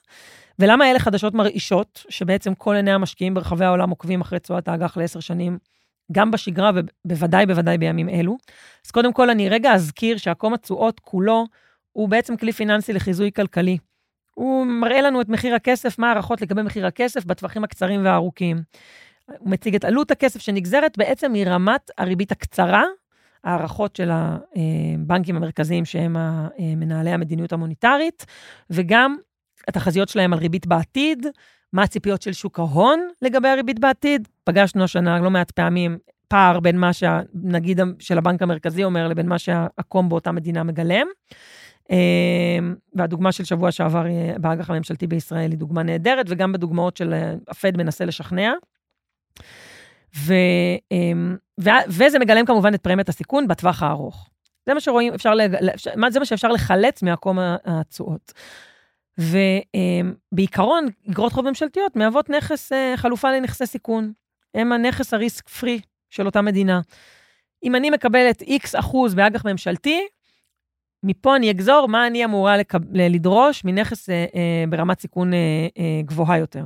ולמה 0.60 0.91
אלה 0.91 1.00
חדשות 1.00 1.34
מרעישות, 1.34 2.06
שבעצם 2.10 2.54
כל 2.56 2.76
עיני 2.76 2.91
המשקיעים 2.91 3.34
ברחבי 3.34 3.65
העולם 3.65 3.89
עוקבים 3.89 4.21
אחרי 4.21 4.39
תשואת 4.39 4.67
האג"ח 4.67 4.97
לעשר 4.97 5.19
שנים 5.19 5.58
גם 6.12 6.32
בשגרה 6.32 6.71
ובוודאי 7.06 7.45
בוודאי 7.45 7.78
בימים 7.78 8.10
אלו. 8.10 8.38
אז 8.86 8.91
קודם 8.91 9.13
כל, 9.13 9.30
אני 9.30 9.50
רגע 9.50 9.74
אזכיר 9.74 10.17
שעקום 10.17 10.54
התשואות 10.54 11.00
כולו 11.00 11.45
הוא 11.91 12.10
בעצם 12.10 12.38
כלי 12.38 12.52
פיננסי 12.52 12.93
לחיזוי 12.93 13.32
כלכלי. 13.32 13.78
הוא 14.36 14.65
מראה 14.65 15.02
לנו 15.02 15.21
את 15.21 15.30
מחיר 15.30 15.56
הכסף, 15.56 16.00
מה 16.00 16.08
ההערכות 16.08 16.41
לגבי 16.41 16.62
מחיר 16.62 16.86
הכסף 16.86 17.26
בטווחים 17.26 17.63
הקצרים 17.63 18.06
והארוכים. 18.06 18.62
הוא 19.26 19.50
מציג 19.50 19.76
את 19.76 19.86
עלות 19.86 20.12
הכסף 20.12 20.41
שנגזרת 20.41 20.97
בעצם 20.97 21.32
מרמת 21.34 21.91
הריבית 21.97 22.32
הקצרה, 22.32 22.84
הערכות 23.43 23.95
של 23.95 24.10
הבנקים 24.12 25.36
המרכזיים 25.36 25.86
שהם 25.86 26.15
מנהלי 26.60 27.12
המדיניות 27.12 27.54
המוניטרית, 27.54 28.26
וגם 28.69 29.15
התחזיות 29.67 30.10
שלהם 30.10 30.34
על 30.34 30.39
ריבית 30.39 30.67
בעתיד, 30.67 31.26
מה 31.74 31.84
הציפיות 31.84 32.22
של 32.22 32.34
שוק 32.34 32.60
ההון 32.60 33.08
לגבי 33.22 33.48
הריבית 33.48 33.80
בעתיד. 33.80 34.28
פגשנו 34.44 34.84
השנה 34.84 35.20
לא 35.20 35.30
מעט 35.30 35.52
פעמים 35.52 35.98
פער 36.28 36.60
בין 36.60 36.78
מה 36.78 36.94
שהנגיד 36.94 37.80
של 38.00 38.18
הבנק 38.18 38.42
המרכזי 38.42 38.84
אומר 38.84 39.08
לבין 39.08 39.28
מה 39.28 39.40
שהקום 39.40 40.10
באותה 40.10 40.32
מדינה 40.32 40.64
מגלם. 40.64 41.08
אמ, 41.90 42.76
והדוגמה 42.94 43.32
של 43.32 43.44
שבוע 43.44 43.72
שעבר 43.72 44.06
אה, 44.08 44.34
באג"ח 44.38 44.70
הממשלתי 44.70 45.08
בישראל 45.08 45.52
היא 45.52 45.60
דוגמה 45.60 45.84
נהדרת, 45.84 46.26
וגם 46.30 46.52
בדוגמאות 46.52 46.98
של 46.98 47.14
אה, 47.14 47.34
הפד 47.48 47.78
מנסה 47.78 48.06
לשכנע. 48.06 48.54
ו, 50.18 50.34
ו, 51.62 51.70
וזה 51.88 52.20
מגלם 52.20 52.46
כמובן 52.46 52.74
את 52.74 52.82
פרמיית 52.84 53.10
הסיכון 53.10 53.48
בטווח 53.48 53.84
הארוך. 53.84 54.30
זה 54.66 54.74
מה 54.74 54.80
שרואים, 54.80 55.14
אפשר, 55.14 55.34
זה 56.10 56.20
מה 56.20 56.26
שאפשר 56.26 56.48
לחלץ 56.48 57.04
מעקום 57.04 57.40
התשואות. 57.66 58.34
ובעיקרון, 59.17 60.86
אגרות 61.10 61.34
חוב 61.34 61.50
ממשלתיות 61.50 61.95
מהוות 61.95 62.30
נכס, 62.30 62.71
אה, 62.71 62.93
חלופה 62.97 63.32
לנכסי 63.32 63.65
סיכון. 63.65 64.13
הם 64.54 64.71
הנכס 64.71 65.13
הריסק 65.13 65.50
פרי 65.50 65.80
של 66.10 66.26
אותה 66.26 66.41
מדינה. 66.41 66.82
אם 67.63 67.76
אני 67.76 67.89
מקבלת 67.89 68.41
X 68.41 68.80
אחוז 68.80 69.15
באג"ח 69.15 69.45
ממשלתי, 69.45 70.08
מפה 71.04 71.36
אני 71.36 71.52
אגזור 71.52 71.88
מה 71.88 72.08
אני 72.08 72.26
אמורה 72.26 72.58
לקב... 72.58 72.80
לדרוש 72.93 73.65
מנכס 73.65 74.10
אה, 74.10 74.26
אה, 74.36 74.63
ברמת 74.69 75.00
סיכון 75.00 75.34
אה, 75.34 75.67
אה, 75.78 76.02
גבוהה 76.06 76.38
יותר. 76.38 76.65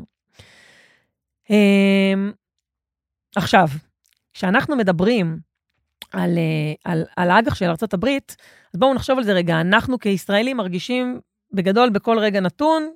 אה, 1.52 2.14
עכשיו, 3.36 3.68
כשאנחנו 4.34 4.76
מדברים 4.76 5.40
על, 6.14 6.38
אה, 6.38 6.92
על, 6.92 7.06
על 7.16 7.32
האג"ח 7.32 7.56
של 7.56 7.66
ארה"ב, 7.66 8.06
אז 8.74 8.80
בואו 8.80 8.94
נחשוב 8.94 9.18
על 9.18 9.24
זה 9.24 9.34
רגע. 9.34 9.62
אנחנו 9.62 10.00
כישראלים 10.00 10.58
מרגישים 10.58 11.20
בגדול, 11.56 11.90
בכל 11.90 12.20
רגע 12.20 12.40
נתון, 12.40 12.90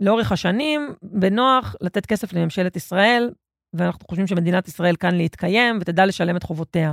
לאורך 0.00 0.32
השנים, 0.32 0.94
בנוח 1.02 1.76
לתת 1.80 2.06
כסף 2.06 2.32
לממשלת 2.32 2.76
ישראל, 2.76 3.30
ואנחנו 3.74 4.08
חושבים 4.08 4.26
שמדינת 4.26 4.68
ישראל 4.68 4.96
כאן 4.96 5.14
להתקיים 5.14 5.78
ותדע 5.80 6.06
לשלם 6.06 6.36
את 6.36 6.42
חובותיה. 6.42 6.92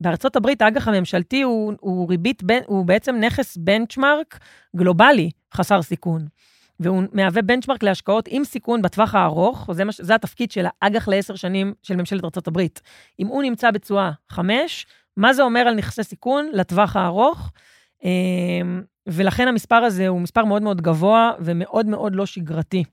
בארצות 0.00 0.36
הברית 0.36 0.62
האג"ח 0.62 0.88
הממשלתי 0.88 1.42
הוא, 1.42 1.72
הוא 1.80 2.08
ריבית, 2.08 2.42
הוא 2.66 2.86
בעצם 2.86 3.16
נכס 3.16 3.56
בנצ'מארק 3.56 4.38
גלובלי 4.76 5.30
חסר 5.54 5.82
סיכון. 5.82 6.26
והוא 6.80 7.02
מהווה 7.12 7.42
בנצ'מארק 7.42 7.82
להשקעות 7.82 8.28
עם 8.28 8.44
סיכון 8.44 8.82
בטווח 8.82 9.14
הארוך, 9.14 9.70
זה, 9.72 9.84
מש, 9.84 10.00
זה 10.00 10.14
התפקיד 10.14 10.50
של 10.50 10.66
האג"ח 10.82 11.08
לעשר 11.08 11.36
שנים 11.36 11.74
של 11.82 11.96
ממשלת 11.96 12.46
הברית. 12.46 12.80
אם 13.20 13.26
הוא 13.26 13.42
נמצא 13.42 13.70
בתשואה 13.70 14.10
חמש, 14.28 14.86
מה 15.16 15.32
זה 15.32 15.42
אומר 15.42 15.60
על 15.60 15.74
נכסי 15.74 16.04
סיכון 16.04 16.50
לטווח 16.52 16.96
הארוך? 16.96 17.50
ולכן 19.06 19.48
המספר 19.48 19.76
הזה 19.76 20.08
הוא 20.08 20.20
מספר 20.20 20.44
מאוד 20.44 20.62
מאוד 20.62 20.80
גבוה 20.80 21.32
ומאוד 21.40 21.86
מאוד 21.86 22.14
לא 22.14 22.26
שגרתי. 22.26 22.84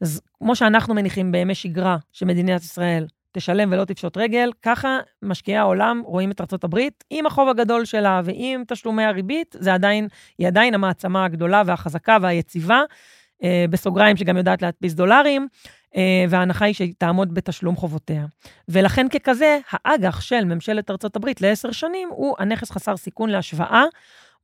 אז 0.00 0.20
כמו 0.38 0.56
שאנחנו 0.56 0.94
מניחים 0.94 1.32
בימי 1.32 1.54
שגרה 1.54 1.96
שמדינת 2.12 2.60
ישראל 2.60 3.06
תשלם 3.32 3.72
ולא 3.72 3.84
תפשוט 3.84 4.16
רגל, 4.16 4.50
ככה 4.62 4.98
משקיעי 5.22 5.56
העולם 5.56 6.02
רואים 6.04 6.30
את 6.30 6.64
הברית 6.64 7.04
עם 7.10 7.26
החוב 7.26 7.48
הגדול 7.48 7.84
שלה 7.84 8.20
ועם 8.24 8.62
תשלומי 8.68 9.04
הריבית, 9.04 9.56
זה 9.58 9.74
עדיין, 9.74 10.08
היא 10.38 10.46
עדיין 10.46 10.74
המעצמה 10.74 11.24
הגדולה 11.24 11.62
והחזקה 11.66 12.16
והיציבה, 12.22 12.82
אה, 13.42 13.64
בסוגריים 13.70 14.16
שגם 14.16 14.36
יודעת 14.36 14.62
להדפיס 14.62 14.94
דולרים, 14.94 15.48
אה, 15.96 16.24
וההנחה 16.28 16.64
היא 16.64 16.74
שהיא 16.74 16.94
תעמוד 16.98 17.34
בתשלום 17.34 17.76
חובותיה. 17.76 18.24
ולכן 18.68 19.08
ככזה, 19.08 19.58
האג"ח 19.70 20.20
של 20.20 20.44
ממשלת 20.44 20.90
הברית 21.16 21.40
לעשר 21.40 21.72
שנים 21.72 22.08
הוא 22.12 22.36
הנכס 22.38 22.70
חסר 22.70 22.96
סיכון 22.96 23.30
להשוואה 23.30 23.84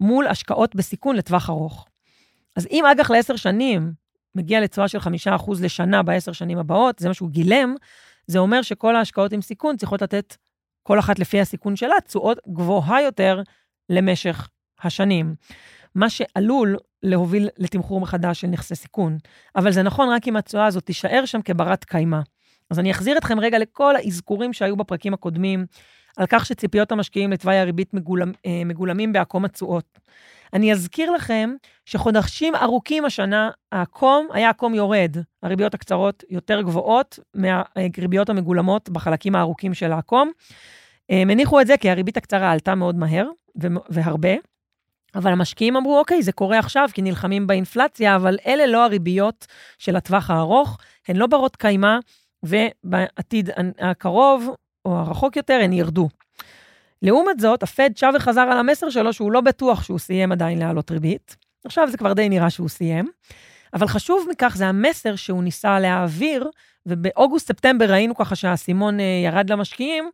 מול 0.00 0.26
השקעות 0.26 0.74
בסיכון 0.74 1.16
לטווח 1.16 1.50
ארוך. 1.50 1.86
אז 2.56 2.66
אם 2.70 2.84
אג"ח 2.86 3.10
לעשר 3.10 3.36
שנים 3.36 3.92
מגיע 4.34 4.60
לתשואה 4.60 4.88
של 4.88 5.00
חמישה 5.00 5.34
אחוז 5.34 5.64
לשנה 5.64 6.02
בעשר 6.02 6.32
שנים 6.32 6.58
הבאות, 6.58 6.98
זה 6.98 7.08
מה 7.08 7.14
שהוא 7.14 7.30
גילם, 7.30 7.74
זה 8.26 8.38
אומר 8.38 8.62
שכל 8.62 8.96
ההשקעות 8.96 9.32
עם 9.32 9.42
סיכון 9.42 9.76
צריכות 9.76 10.02
לתת, 10.02 10.36
כל 10.82 10.98
אחת 10.98 11.18
לפי 11.18 11.40
הסיכון 11.40 11.76
שלה, 11.76 11.94
תשואות 12.06 12.38
גבוהה 12.48 13.02
יותר 13.02 13.42
למשך 13.90 14.48
השנים. 14.82 15.34
מה 15.94 16.10
שעלול 16.10 16.76
להוביל 17.02 17.48
לתמחור 17.58 18.00
מחדש 18.00 18.40
של 18.40 18.46
נכסי 18.46 18.74
סיכון. 18.74 19.18
אבל 19.56 19.72
זה 19.72 19.82
נכון 19.82 20.08
רק 20.08 20.28
אם 20.28 20.36
התשואה 20.36 20.66
הזאת 20.66 20.84
תישאר 20.84 21.24
שם 21.24 21.42
כברת 21.42 21.84
קיימא. 21.84 22.20
אז 22.70 22.78
אני 22.78 22.90
אחזיר 22.90 23.18
אתכם 23.18 23.40
רגע 23.40 23.58
לכל 23.58 23.96
האזכורים 23.96 24.52
שהיו 24.52 24.76
בפרקים 24.76 25.14
הקודמים, 25.14 25.66
על 26.18 26.26
כך 26.28 26.46
שציפיות 26.46 26.92
המשקיעים 26.92 27.32
לתוואי 27.32 27.56
הריבית 27.56 27.94
מגולמ, 27.94 28.32
אה, 28.46 28.62
מגולמים 28.64 29.12
בעקום 29.12 29.44
התשואות. 29.44 29.98
אני 30.52 30.72
אזכיר 30.72 31.10
לכם 31.10 31.50
שחודשים 31.86 32.54
ארוכים 32.54 33.04
השנה, 33.04 33.50
העקום 33.72 34.28
היה 34.32 34.50
עקום 34.50 34.74
יורד. 34.74 35.16
הריביות 35.42 35.74
הקצרות 35.74 36.24
יותר 36.30 36.62
גבוהות 36.62 37.18
מהריביות 37.34 38.28
המגולמות 38.28 38.88
בחלקים 38.88 39.34
הארוכים 39.34 39.74
של 39.74 39.92
העקום. 39.92 40.30
הם 41.10 41.30
הניחו 41.30 41.60
את 41.60 41.66
זה 41.66 41.76
כי 41.76 41.90
הריבית 41.90 42.16
הקצרה 42.16 42.52
עלתה 42.52 42.74
מאוד 42.74 42.96
מהר 42.96 43.28
והרבה, 43.88 44.34
אבל 45.14 45.32
המשקיעים 45.32 45.76
אמרו, 45.76 45.98
אוקיי, 45.98 46.22
זה 46.22 46.32
קורה 46.32 46.58
עכשיו 46.58 46.88
כי 46.92 47.02
נלחמים 47.02 47.46
באינפלציה, 47.46 48.16
אבל 48.16 48.36
אלה 48.46 48.66
לא 48.66 48.84
הריביות 48.84 49.46
של 49.78 49.96
הטווח 49.96 50.30
הארוך, 50.30 50.78
הן 51.08 51.16
לא 51.16 51.26
ברות 51.26 51.56
קיימא, 51.56 51.98
ובעתיד 52.42 53.50
הקרוב 53.78 54.54
או 54.88 54.98
הרחוק 54.98 55.36
יותר, 55.36 55.60
הן 55.62 55.72
ירדו. 55.72 56.08
לעומת 57.02 57.40
זאת, 57.40 57.62
הפד 57.62 57.90
שב 57.96 58.12
וחזר 58.16 58.40
על 58.40 58.58
המסר 58.58 58.90
שלו 58.90 59.12
שהוא 59.12 59.32
לא 59.32 59.40
בטוח 59.40 59.82
שהוא 59.82 59.98
סיים 59.98 60.32
עדיין 60.32 60.58
להעלות 60.58 60.90
ריבית. 60.90 61.36
עכשיו 61.64 61.90
זה 61.90 61.96
כבר 61.96 62.12
די 62.12 62.28
נראה 62.28 62.50
שהוא 62.50 62.68
סיים. 62.68 63.08
אבל 63.74 63.86
חשוב 63.86 64.26
מכך, 64.30 64.54
זה 64.56 64.66
המסר 64.66 65.16
שהוא 65.16 65.42
ניסה 65.42 65.80
להעביר, 65.80 66.50
ובאוגוסט-ספטמבר 66.86 67.90
ראינו 67.90 68.14
ככה 68.14 68.36
שהאסימון 68.36 69.00
אה, 69.00 69.22
ירד 69.24 69.50
למשקיעים, 69.50 70.10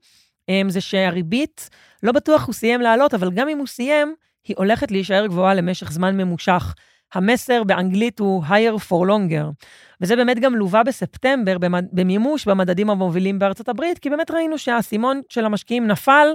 אה, 0.49 0.63
זה 0.69 0.81
שהריבית, 0.81 1.71
לא 2.03 2.13
בטוח 2.13 2.47
הוא 2.47 2.55
סיים 2.55 2.81
לעלות, 2.81 3.15
אבל 3.15 3.31
גם 3.31 3.49
אם 3.49 3.59
הוא 3.59 3.67
סיים, 3.67 4.15
היא 4.49 4.57
הולכת 4.59 4.91
להישאר 4.91 5.27
גבוהה 5.27 5.55
למשך 5.55 5.93
זמן 5.93 6.17
ממושך. 6.17 6.75
המסר 7.15 7.65
באנגלית 7.65 8.19
הוא 8.19 8.45
higher 8.45 8.81
for 8.89 9.07
longer. 9.09 9.65
וזה 10.01 10.17
באמת 10.17 10.39
גם 10.39 10.55
לווה 10.55 10.83
בספטמבר 10.83 11.57
במימוש 11.93 12.49
במדדים 12.49 12.91
המובילים 12.91 13.39
בארצות 13.39 13.69
הברית, 13.69 13.99
כי 13.99 14.11
באמת 14.11 14.31
ראינו 14.31 14.59
שהאסימון 14.59 15.21
של 15.29 15.45
המשקיעים 15.45 15.87
נפל, 15.87 16.27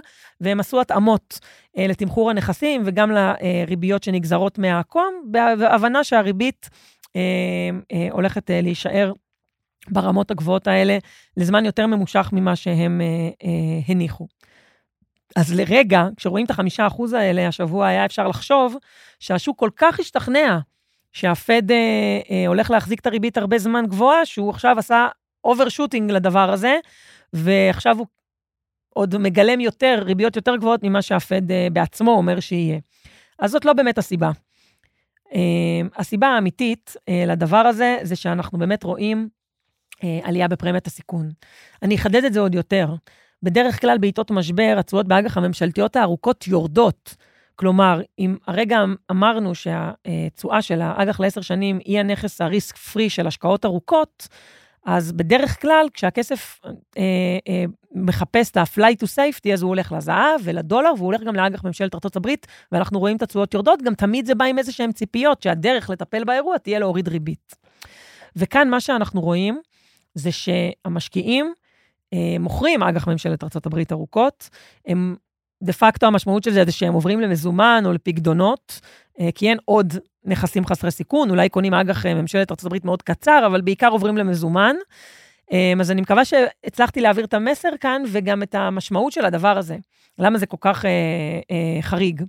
והם 0.42 0.60
עשו 0.60 0.82
התאמות 0.82 1.40
אה, 1.78 1.88
לתמחור 1.88 2.30
הנכסים 2.30 2.82
וגם 2.86 3.12
לריביות 3.12 4.04
שנגזרות 4.04 4.58
מהעקום, 4.58 5.24
בהבנה 5.32 6.04
שהריבית 6.04 6.70
אה, 7.16 7.22
אה, 7.92 8.08
הולכת 8.12 8.52
אה, 8.52 8.62
להישאר 8.62 9.14
ברמות 9.88 10.32
הגבוהות 10.32 10.68
האלה 10.68 10.98
לזמן 11.38 11.66
יותר 11.66 11.88
ממושך 11.88 12.30
ממה 12.34 12.56
שהם 12.56 13.02
אה, 13.02 13.30
אה, 13.44 13.80
הניחו. 13.88 14.28
אז 15.36 15.54
לרגע, 15.60 16.04
כשרואים 16.16 16.46
את 16.46 16.52
החמישה 16.52 16.88
אחוז 16.88 17.14
האלה 17.14 17.48
השבוע, 17.48 17.88
היה 17.88 18.06
אפשר 18.06 18.28
לחשוב 18.28 18.76
שהשוק 19.20 19.60
כל 19.60 19.70
כך 19.76 20.00
השתכנע 20.00 20.60
שהפד 21.12 21.72
אה, 21.72 21.76
אה, 22.32 22.48
הולך 22.48 22.72
להחזיק 22.72 23.00
את 23.00 23.08
הריבית 23.08 23.38
הרבה 23.38 23.58
זמן 23.58 23.86
גבוהה, 23.88 24.26
שהוא 24.26 24.50
עכשיו 24.50 24.80
עשה 24.80 25.08
overshooting 25.44 26.12
לדבר 26.12 26.52
הזה, 26.52 26.78
ועכשיו 27.34 27.98
הוא 27.98 28.08
עוד 28.90 29.18
מגלם 29.18 29.60
יותר, 29.60 30.04
ריביות 30.06 30.36
יותר 30.36 30.56
גבוהות 30.56 30.84
ממה 30.84 31.02
שהפד 31.02 31.52
אה, 31.52 31.68
בעצמו 31.74 32.12
אומר 32.12 32.40
שיהיה. 32.40 32.80
אז 33.40 33.52
זאת 33.52 33.66
לא 33.66 33.74
באמת 33.74 33.98
הסיבה. 33.98 34.32
אה, 35.34 35.88
הסיבה 35.96 36.28
האמיתית 36.28 36.96
אה, 37.10 37.24
לדבר 37.28 37.58
הזה, 37.58 37.98
זה 38.04 38.16
שאנחנו 38.16 38.58
באמת 38.58 38.84
רואים 38.84 39.30
אה, 40.04 40.20
עלייה 40.24 40.48
בפרמיית 40.48 40.88
הסיכון. 40.88 41.30
אני 41.84 41.96
אחדד 41.96 42.24
את 42.24 42.34
זה 42.34 42.40
עוד 42.40 42.56
יותר. 42.56 42.88
בדרך 43.44 43.82
כלל 43.82 43.98
בעיתות 43.98 44.32
משבר, 44.32 44.76
התשואות 44.80 45.08
באג"ח 45.08 45.38
הממשלתיות 45.38 45.96
הארוכות 45.96 46.48
יורדות. 46.48 47.16
כלומר, 47.56 48.02
אם 48.20 48.38
הרגע 48.48 48.80
אמרנו 49.12 49.56
שהתשואה 49.56 50.62
של 50.62 50.82
האג"ח 50.82 51.20
לעשר 51.20 51.42
שנים 51.42 51.80
היא 51.86 52.00
הנכס 52.00 52.42
הריסק 52.42 52.78
פרי 52.78 53.10
של 53.10 53.28
השקעות 53.28 53.66
ארוכות, 53.66 54.28
אז 54.86 55.12
בדרך 55.12 55.62
כלל, 55.62 55.88
כשהכסף 55.94 56.60
אה, 56.66 57.04
אה, 57.48 57.64
מחפש 57.92 58.52
את 58.52 58.58
ה-fly 58.58 59.04
to 59.04 59.06
safety, 59.06 59.54
אז 59.54 59.62
הוא 59.62 59.70
הולך 59.70 59.92
לזהב 59.92 60.42
ולדולר, 60.44 60.92
והוא 60.98 61.06
הולך 61.06 61.22
גם 61.22 61.36
לאג"ח 61.36 61.64
ממשלת 61.64 61.96
ארה"ב, 61.96 62.30
ואנחנו 62.72 63.00
רואים 63.00 63.18
את 63.18 63.22
התשואות 63.22 63.54
יורדות, 63.54 63.82
גם 63.82 63.94
תמיד 63.96 64.26
זה 64.26 64.36
בא 64.36 64.46
עם 64.46 64.58
איזה 64.60 64.72
שהן 64.72 64.92
ציפיות, 64.92 65.42
שהדרך 65.42 65.90
לטפל 65.90 66.24
באירוע 66.24 66.58
תהיה 66.58 66.80
להוריד 66.80 67.08
ריבית. 67.08 67.56
וכאן 68.36 68.70
מה 68.70 68.82
שאנחנו 68.82 69.22
רואים, 69.22 69.60
זה 70.14 70.30
שהמשקיעים 70.32 71.54
מוכרים 72.40 72.84
אג"ח 72.84 73.08
ממשלת 73.08 73.44
ארה"ב 73.44 73.84
ארוכות, 73.92 74.50
הם 74.88 75.16
דה 75.64 75.74
פקטו 75.74 76.06
המשמעות 76.06 76.44
של 76.44 76.52
זה 76.52 76.66
זה 76.66 76.72
שהם 76.72 76.94
עוברים 76.94 77.22
למזומן 77.22 77.84
או 77.86 77.94
לפקדונות, 77.94 78.80
אה, 79.20 79.30
כי 79.36 79.50
אין 79.50 79.58
עוד 79.66 79.94
נכסים 80.26 80.66
חסרי 80.66 80.92
סיכון, 80.92 81.30
אולי 81.30 81.50
קונים 81.50 81.74
אג"ח 81.74 82.06
אה, 82.06 82.14
ממשלת 82.14 82.52
ארה"ב 82.52 82.78
מאוד 82.84 83.02
קצר, 83.02 83.44
אבל 83.46 83.62
בעיקר 83.62 83.88
עוברים 83.88 84.18
למזומן. 84.18 84.76
אה, 85.52 85.74
אז 85.80 85.92
אני 85.92 86.02
מקווה 86.02 86.26
שהצלחתי 86.26 87.02
להעביר 87.02 87.26
את 87.26 87.34
המסר 87.34 87.70
כאן 87.80 88.02
וגם 88.08 88.44
את 88.44 88.56
המשמעות 88.56 89.12
של 89.12 89.26
הדבר 89.26 89.58
הזה, 89.58 89.78
למה 90.20 90.38
זה 90.38 90.46
כל 90.46 90.58
כך 90.62 90.86
אה, 90.86 90.92
אה, 91.52 91.82
חריג. 91.82 92.24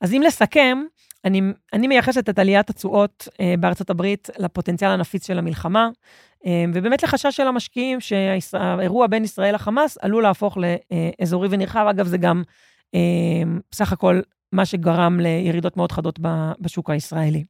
אז 0.00 0.12
אם 0.12 0.22
לסכם, 0.26 0.78
אני, 1.24 1.42
אני 1.72 1.86
מייחסת 1.86 2.28
את 2.28 2.38
עליית 2.38 2.70
התשואות 2.70 3.28
אה, 3.40 3.54
בארצות 3.60 3.90
הברית 3.90 4.30
לפוטנציאל 4.38 4.90
הנפיץ 4.90 5.26
של 5.26 5.38
המלחמה, 5.38 5.84
אה, 5.84 5.90
ובאמת 6.74 7.02
לחשש 7.02 7.36
של 7.36 7.46
המשקיעים 7.46 8.00
שהאירוע 8.00 9.06
בין 9.06 9.24
ישראל 9.24 9.54
לחמאס 9.54 9.98
עלול 10.00 10.22
להפוך 10.22 10.58
לאזורי 11.20 11.48
ונרחב. 11.50 11.86
אגב, 11.90 12.06
זה 12.06 12.18
גם 12.18 12.42
אה, 12.94 13.42
סך 13.72 13.92
הכל 13.92 14.20
מה 14.52 14.66
שגרם 14.66 15.20
לירידות 15.20 15.76
מאוד 15.76 15.92
חדות 15.92 16.18
בשוק 16.60 16.90
הישראלי. 16.90 17.44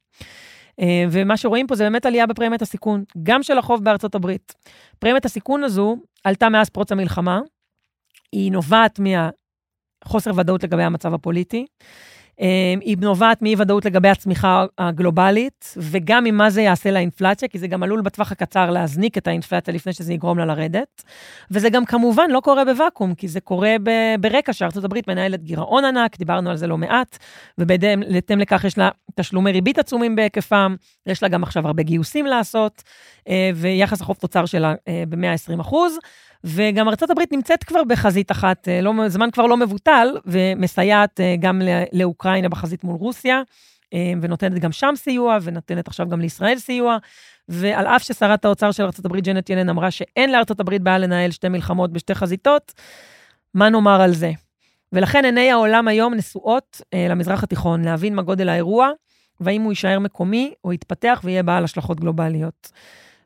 אה, 0.79 1.05
ומה 1.11 1.37
שרואים 1.37 1.67
פה 1.67 1.75
זה 1.75 1.83
באמת 1.83 2.05
עלייה 2.05 2.25
בפרמיית 2.25 2.61
הסיכון, 2.61 3.03
גם 3.23 3.43
של 3.43 3.57
החוב 3.57 3.83
בארצות 3.83 4.15
הברית. 4.15 4.53
פרמיית 4.99 5.25
הסיכון 5.25 5.63
הזו 5.63 5.97
עלתה 6.23 6.49
מאז 6.49 6.69
פרוץ 6.69 6.91
המלחמה, 6.91 7.39
היא 8.31 8.51
נובעת 8.51 8.99
מהחוסר 8.99 10.31
ודאות 10.37 10.63
לגבי 10.63 10.83
המצב 10.83 11.13
הפוליטי. 11.13 11.65
אמ, 12.39 12.79
היא 12.81 12.97
נובעת 13.01 13.41
מאי-ודאות 13.41 13.85
לגבי 13.85 14.09
הצמיחה 14.09 14.65
הגלובלית, 14.77 15.73
וגם 15.77 16.23
ממה 16.23 16.49
זה 16.49 16.61
יעשה 16.61 16.91
לאינפלציה, 16.91 17.47
כי 17.47 17.59
זה 17.59 17.67
גם 17.67 17.83
עלול 17.83 18.01
בטווח 18.01 18.31
הקצר 18.31 18.69
להזניק 18.71 19.17
את 19.17 19.27
האינפלציה 19.27 19.73
לפני 19.73 19.93
שזה 19.93 20.13
יגרום 20.13 20.37
לה 20.37 20.45
לרדת. 20.45 21.03
וזה 21.51 21.69
גם 21.69 21.85
כמובן 21.85 22.29
לא 22.31 22.39
קורה 22.39 22.65
בוואקום, 22.65 23.15
כי 23.15 23.27
זה 23.27 23.39
קורה 23.39 23.75
ברקע 24.19 24.53
שארצות 24.53 24.83
הברית 24.83 25.07
מנהלת 25.07 25.43
גירעון 25.43 25.85
ענק, 25.85 26.17
דיברנו 26.17 26.49
על 26.49 26.57
זה 26.57 26.67
לא 26.67 26.77
מעט, 26.77 27.17
ובהתאם 27.57 28.39
לכך 28.39 28.63
יש 28.63 28.77
לה 28.77 28.89
תשלומי 29.15 29.51
ריבית 29.51 29.79
עצומים 29.79 30.15
בהיקפם, 30.15 30.75
יש 31.05 31.23
לה 31.23 31.29
גם 31.29 31.43
עכשיו 31.43 31.67
הרבה 31.67 31.83
גיוסים 31.83 32.25
לעשות, 32.25 32.83
אה, 33.29 33.51
ויחס 33.55 34.01
החוב 34.01 34.15
תוצר 34.19 34.45
שלה 34.45 34.73
אה, 34.87 35.03
ב-120 35.09 35.61
אחוז. 35.61 35.97
וגם 36.43 36.87
ארה"ב 36.87 37.21
נמצאת 37.31 37.63
כבר 37.63 37.83
בחזית 37.83 38.31
אחת, 38.31 38.67
אה, 38.67 38.81
לא, 38.81 38.93
זמן 39.07 39.31
כבר 39.31 39.45
לא 39.45 39.57
מבוטל, 39.57 40.07
ומסייעת 40.25 41.19
אה, 41.19 41.35
גם 41.39 41.61
לאוקראינה 41.93 42.49
בחזית 42.49 42.83
מול 42.83 42.95
רוסיה, 42.95 43.41
אה, 43.93 44.13
ונותנת 44.21 44.59
גם 44.59 44.71
שם 44.71 44.93
סיוע, 44.95 45.37
ונותנת 45.41 45.87
עכשיו 45.87 46.09
גם 46.09 46.21
לישראל 46.21 46.57
סיוע. 46.57 46.97
ועל 47.49 47.87
אף 47.87 48.03
ששרת 48.03 48.45
האוצר 48.45 48.71
של 48.71 48.83
ארה"ב, 48.83 49.19
ג'נט 49.19 49.49
ילן, 49.49 49.69
אמרה 49.69 49.91
שאין 49.91 50.31
לארה"ב 50.31 50.77
בעיה 50.77 50.97
לנהל 50.97 51.31
שתי 51.31 51.49
מלחמות 51.49 51.93
בשתי 51.93 52.15
חזיתות, 52.15 52.73
מה 53.53 53.69
נאמר 53.69 54.01
על 54.01 54.13
זה? 54.13 54.31
ולכן 54.93 55.25
עיני 55.25 55.51
העולם 55.51 55.87
היום 55.87 56.13
נשואות 56.13 56.81
אה, 56.93 57.07
למזרח 57.09 57.43
התיכון, 57.43 57.81
להבין 57.81 58.15
מה 58.15 58.21
גודל 58.21 58.49
האירוע, 58.49 58.89
והאם 59.39 59.61
הוא 59.61 59.71
יישאר 59.71 59.99
מקומי 59.99 60.53
או 60.63 60.73
יתפתח 60.73 61.21
ויהיה 61.23 61.43
בעל 61.43 61.63
השלכות 61.63 61.99
גלובליות. 61.99 62.71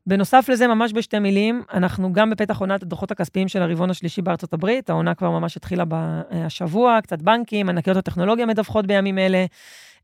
בנוסף 0.07 0.49
לזה, 0.49 0.67
ממש 0.67 0.93
בשתי 0.93 1.19
מילים, 1.19 1.63
אנחנו 1.73 2.13
גם 2.13 2.29
בפתח 2.29 2.59
עונת 2.59 2.83
הדוחות 2.83 3.11
הכספיים 3.11 3.47
של 3.47 3.61
הרבעון 3.61 3.89
השלישי 3.89 4.21
בארצות 4.21 4.53
הברית, 4.53 4.89
העונה 4.89 5.15
כבר 5.15 5.29
ממש 5.29 5.57
התחילה 5.57 5.83
השבוע, 6.31 6.99
קצת 7.03 7.21
בנקים, 7.21 7.69
ענקיות 7.69 7.97
הטכנולוגיה 7.97 8.45
מדווחות 8.45 8.87
בימים 8.87 9.17
אלה, 9.17 9.45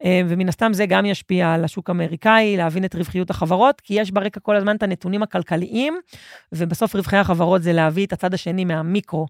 אה, 0.04 0.22
ומן 0.28 0.50
הסתם 0.50 0.74
זה 0.74 0.86
גם 0.86 1.06
ישפיע 1.06 1.54
על 1.54 1.64
השוק 1.64 1.90
האמריקאי, 1.90 2.58
להבין 2.58 2.86
את 2.86 2.96
רווחיות 2.96 3.30
החברות, 3.30 3.82
כי 3.82 3.94
יש 3.94 4.12
ברקע 4.12 4.40
כל 4.40 4.56
הזמן 4.56 4.76
את 4.76 4.84
הנתונים 4.84 5.24
הכלכליים, 5.24 5.98
ובסוף 6.52 6.96
רווחי 6.96 7.18
החברות 7.18 7.64
זה 7.64 7.74
להביא 7.74 8.06
את 8.06 8.14
הצד 8.14 8.34
השני 8.34 8.66
מהמיקרו, 8.66 9.26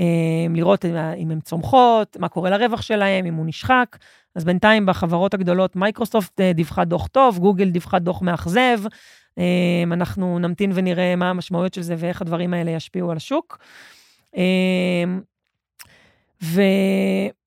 אה, 0.00 0.04
לראות 0.50 0.84
אם 1.16 1.30
הן 1.30 1.40
צומחות, 1.40 2.16
מה 2.20 2.28
קורה 2.28 2.50
לרווח 2.50 2.82
שלהם, 2.82 3.26
אם 3.26 3.34
הוא 3.34 3.46
נשחק. 3.46 3.96
אז 4.34 4.44
בינתיים 4.44 4.86
בחברות 4.86 5.34
הגדולות, 5.34 5.76
מייקרוסופט 5.76 6.40
אה, 6.40 6.52
דיווחה 6.52 6.84
דוח 6.84 7.06
טוב, 7.06 7.38
גוגל 7.38 7.70
דיווחה 7.70 7.98
דוח 7.98 8.22
מאכזב, 8.22 8.80
אנחנו 9.92 10.38
נמתין 10.38 10.72
ונראה 10.74 11.16
מה 11.16 11.30
המשמעויות 11.30 11.74
של 11.74 11.82
זה 11.82 11.94
ואיך 11.98 12.22
הדברים 12.22 12.54
האלה 12.54 12.70
ישפיעו 12.70 13.10
על 13.10 13.16
השוק. 13.16 13.58
אמ, 14.36 15.20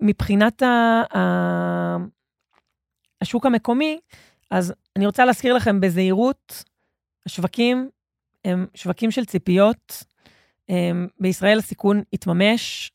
ומבחינת. 0.02 0.62
השוק 3.22 3.46
המקומי, 3.46 4.00
אז 4.52 4.74
אני 4.96 5.06
רוצה 5.06 5.26
להזכיר 5.26 5.54
לכם 5.54 5.82
בזהירות, 5.82 6.64
השווקים 7.26 7.90
הם 8.46 8.68
שווקים 8.76 9.12
של 9.12 9.26
ציפיות. 9.26 10.04
אמ, 10.70 11.08
בישראל 11.20 11.60
הסיכון 11.60 12.02
התממש, 12.14 12.92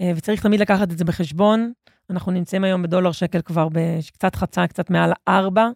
אה, 0.00 0.12
וצריך 0.16 0.42
תמיד 0.42 0.60
לקחת 0.60 0.92
את 0.92 0.98
זה 0.98 1.04
בחשבון. 1.04 1.72
אנחנו 2.10 2.32
נמצאים 2.32 2.64
היום 2.64 2.82
בדולר 2.82 3.12
שקל 3.12 3.40
כבר, 3.40 3.68
קצת 4.12 4.34
חצה, 4.34 4.66
קצת 4.66 4.90
מעל 4.90 5.12
ארבע. 5.28 5.68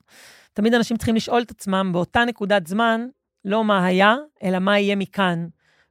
תמיד 0.52 0.74
אנשים 0.74 0.96
צריכים 0.96 1.14
לשאול 1.14 1.42
את 1.42 1.50
עצמם 1.50 1.90
באותה 1.92 2.24
נקודת 2.24 2.66
זמן, 2.66 3.06
לא 3.44 3.64
מה 3.64 3.86
היה, 3.86 4.14
אלא 4.42 4.58
מה 4.58 4.78
יהיה 4.78 4.96
מכאן, 4.96 5.46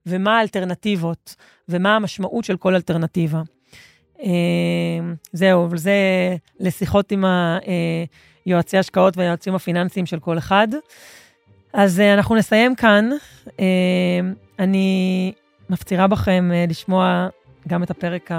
ומה 0.06 0.38
האלטרנטיבות, 0.38 1.36
ומה 1.70 1.96
המשמעות 1.96 2.44
של 2.46 2.58
כל 2.58 2.76
אלטרנטיבה. 2.76 3.42
אה, 4.24 4.30
זהו, 5.34 5.66
אבל 5.66 5.78
זה 5.78 5.96
לשיחות 6.60 7.12
עם 7.12 7.26
היועצי 8.46 8.78
השקעות 8.78 9.18
והיועצים 9.18 9.56
הפיננסיים 9.56 10.06
של 10.06 10.20
כל 10.20 10.38
אחד. 10.38 10.68
אז 11.74 12.00
אה, 12.00 12.14
אנחנו 12.14 12.36
נסיים 12.36 12.76
כאן. 12.76 13.10
אה, 13.60 14.20
אני 14.60 15.32
מפצירה 15.70 16.08
בכם 16.08 16.52
לשמוע 16.68 17.28
גם 17.68 17.84
את 17.84 17.92
הפרק 17.92 18.32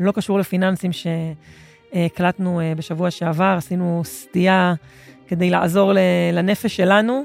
הלא 0.00 0.12
קשור 0.12 0.38
לפיננסים 0.38 0.90
שהקלטנו 0.92 2.60
בשבוע 2.76 3.10
שעבר, 3.10 3.54
עשינו 3.58 4.02
סטייה 4.04 4.74
כדי 5.28 5.50
לעזור 5.50 5.92
לנפש 6.32 6.76
שלנו, 6.76 7.24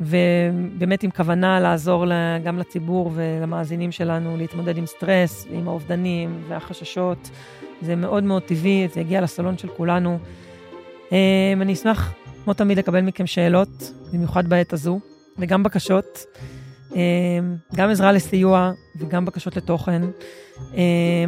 ובאמת 0.00 1.02
עם 1.02 1.10
כוונה 1.10 1.60
לעזור 1.60 2.04
גם 2.44 2.58
לציבור 2.58 3.10
ולמאזינים 3.14 3.92
שלנו 3.92 4.36
להתמודד 4.36 4.76
עם 4.76 4.86
סטרס, 4.86 5.46
עם 5.50 5.68
האובדנים 5.68 6.42
והחששות. 6.48 7.30
זה 7.82 7.96
מאוד 7.96 8.24
מאוד 8.24 8.42
טבעי, 8.42 8.88
זה 8.94 9.00
הגיע 9.00 9.20
לסלון 9.20 9.58
של 9.58 9.68
כולנו. 9.68 10.18
אמ, 11.12 11.62
אני 11.62 11.72
אשמח, 11.72 12.14
כמו 12.44 12.54
תמיד, 12.54 12.78
לקבל 12.78 13.00
מכם 13.00 13.26
שאלות, 13.26 13.92
במיוחד 14.12 14.48
בעת 14.48 14.72
הזו, 14.72 15.00
וגם 15.38 15.62
בקשות. 15.62 16.24
גם 17.74 17.90
עזרה 17.90 18.12
לסיוע 18.12 18.72
וגם 18.96 19.24
בקשות 19.24 19.56
לתוכן. 19.56 20.02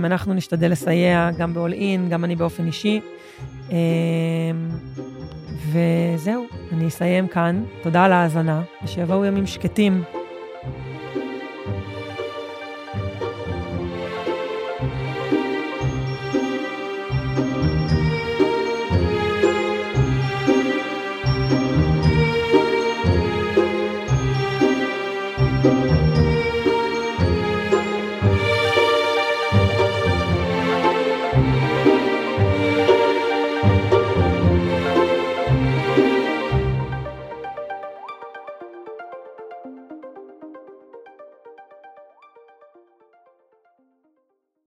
אנחנו 0.05 0.35
נשתדל 0.35 0.71
לסייע 0.71 1.31
גם 1.39 1.55
ב-all 1.55 1.73
in, 1.73 2.11
גם 2.11 2.25
אני 2.25 2.37
באופן 2.37 2.67
אישי. 2.67 3.01
וזהו, 5.73 6.45
אני 6.73 6.89
אסיים 6.89 7.29
כאן. 7.29 7.65
תודה 7.83 8.05
על 8.05 8.13
ההאזנה, 8.13 8.63
ושיבואו 8.85 9.25
ימים 9.25 9.47
שקטים. 9.47 10.03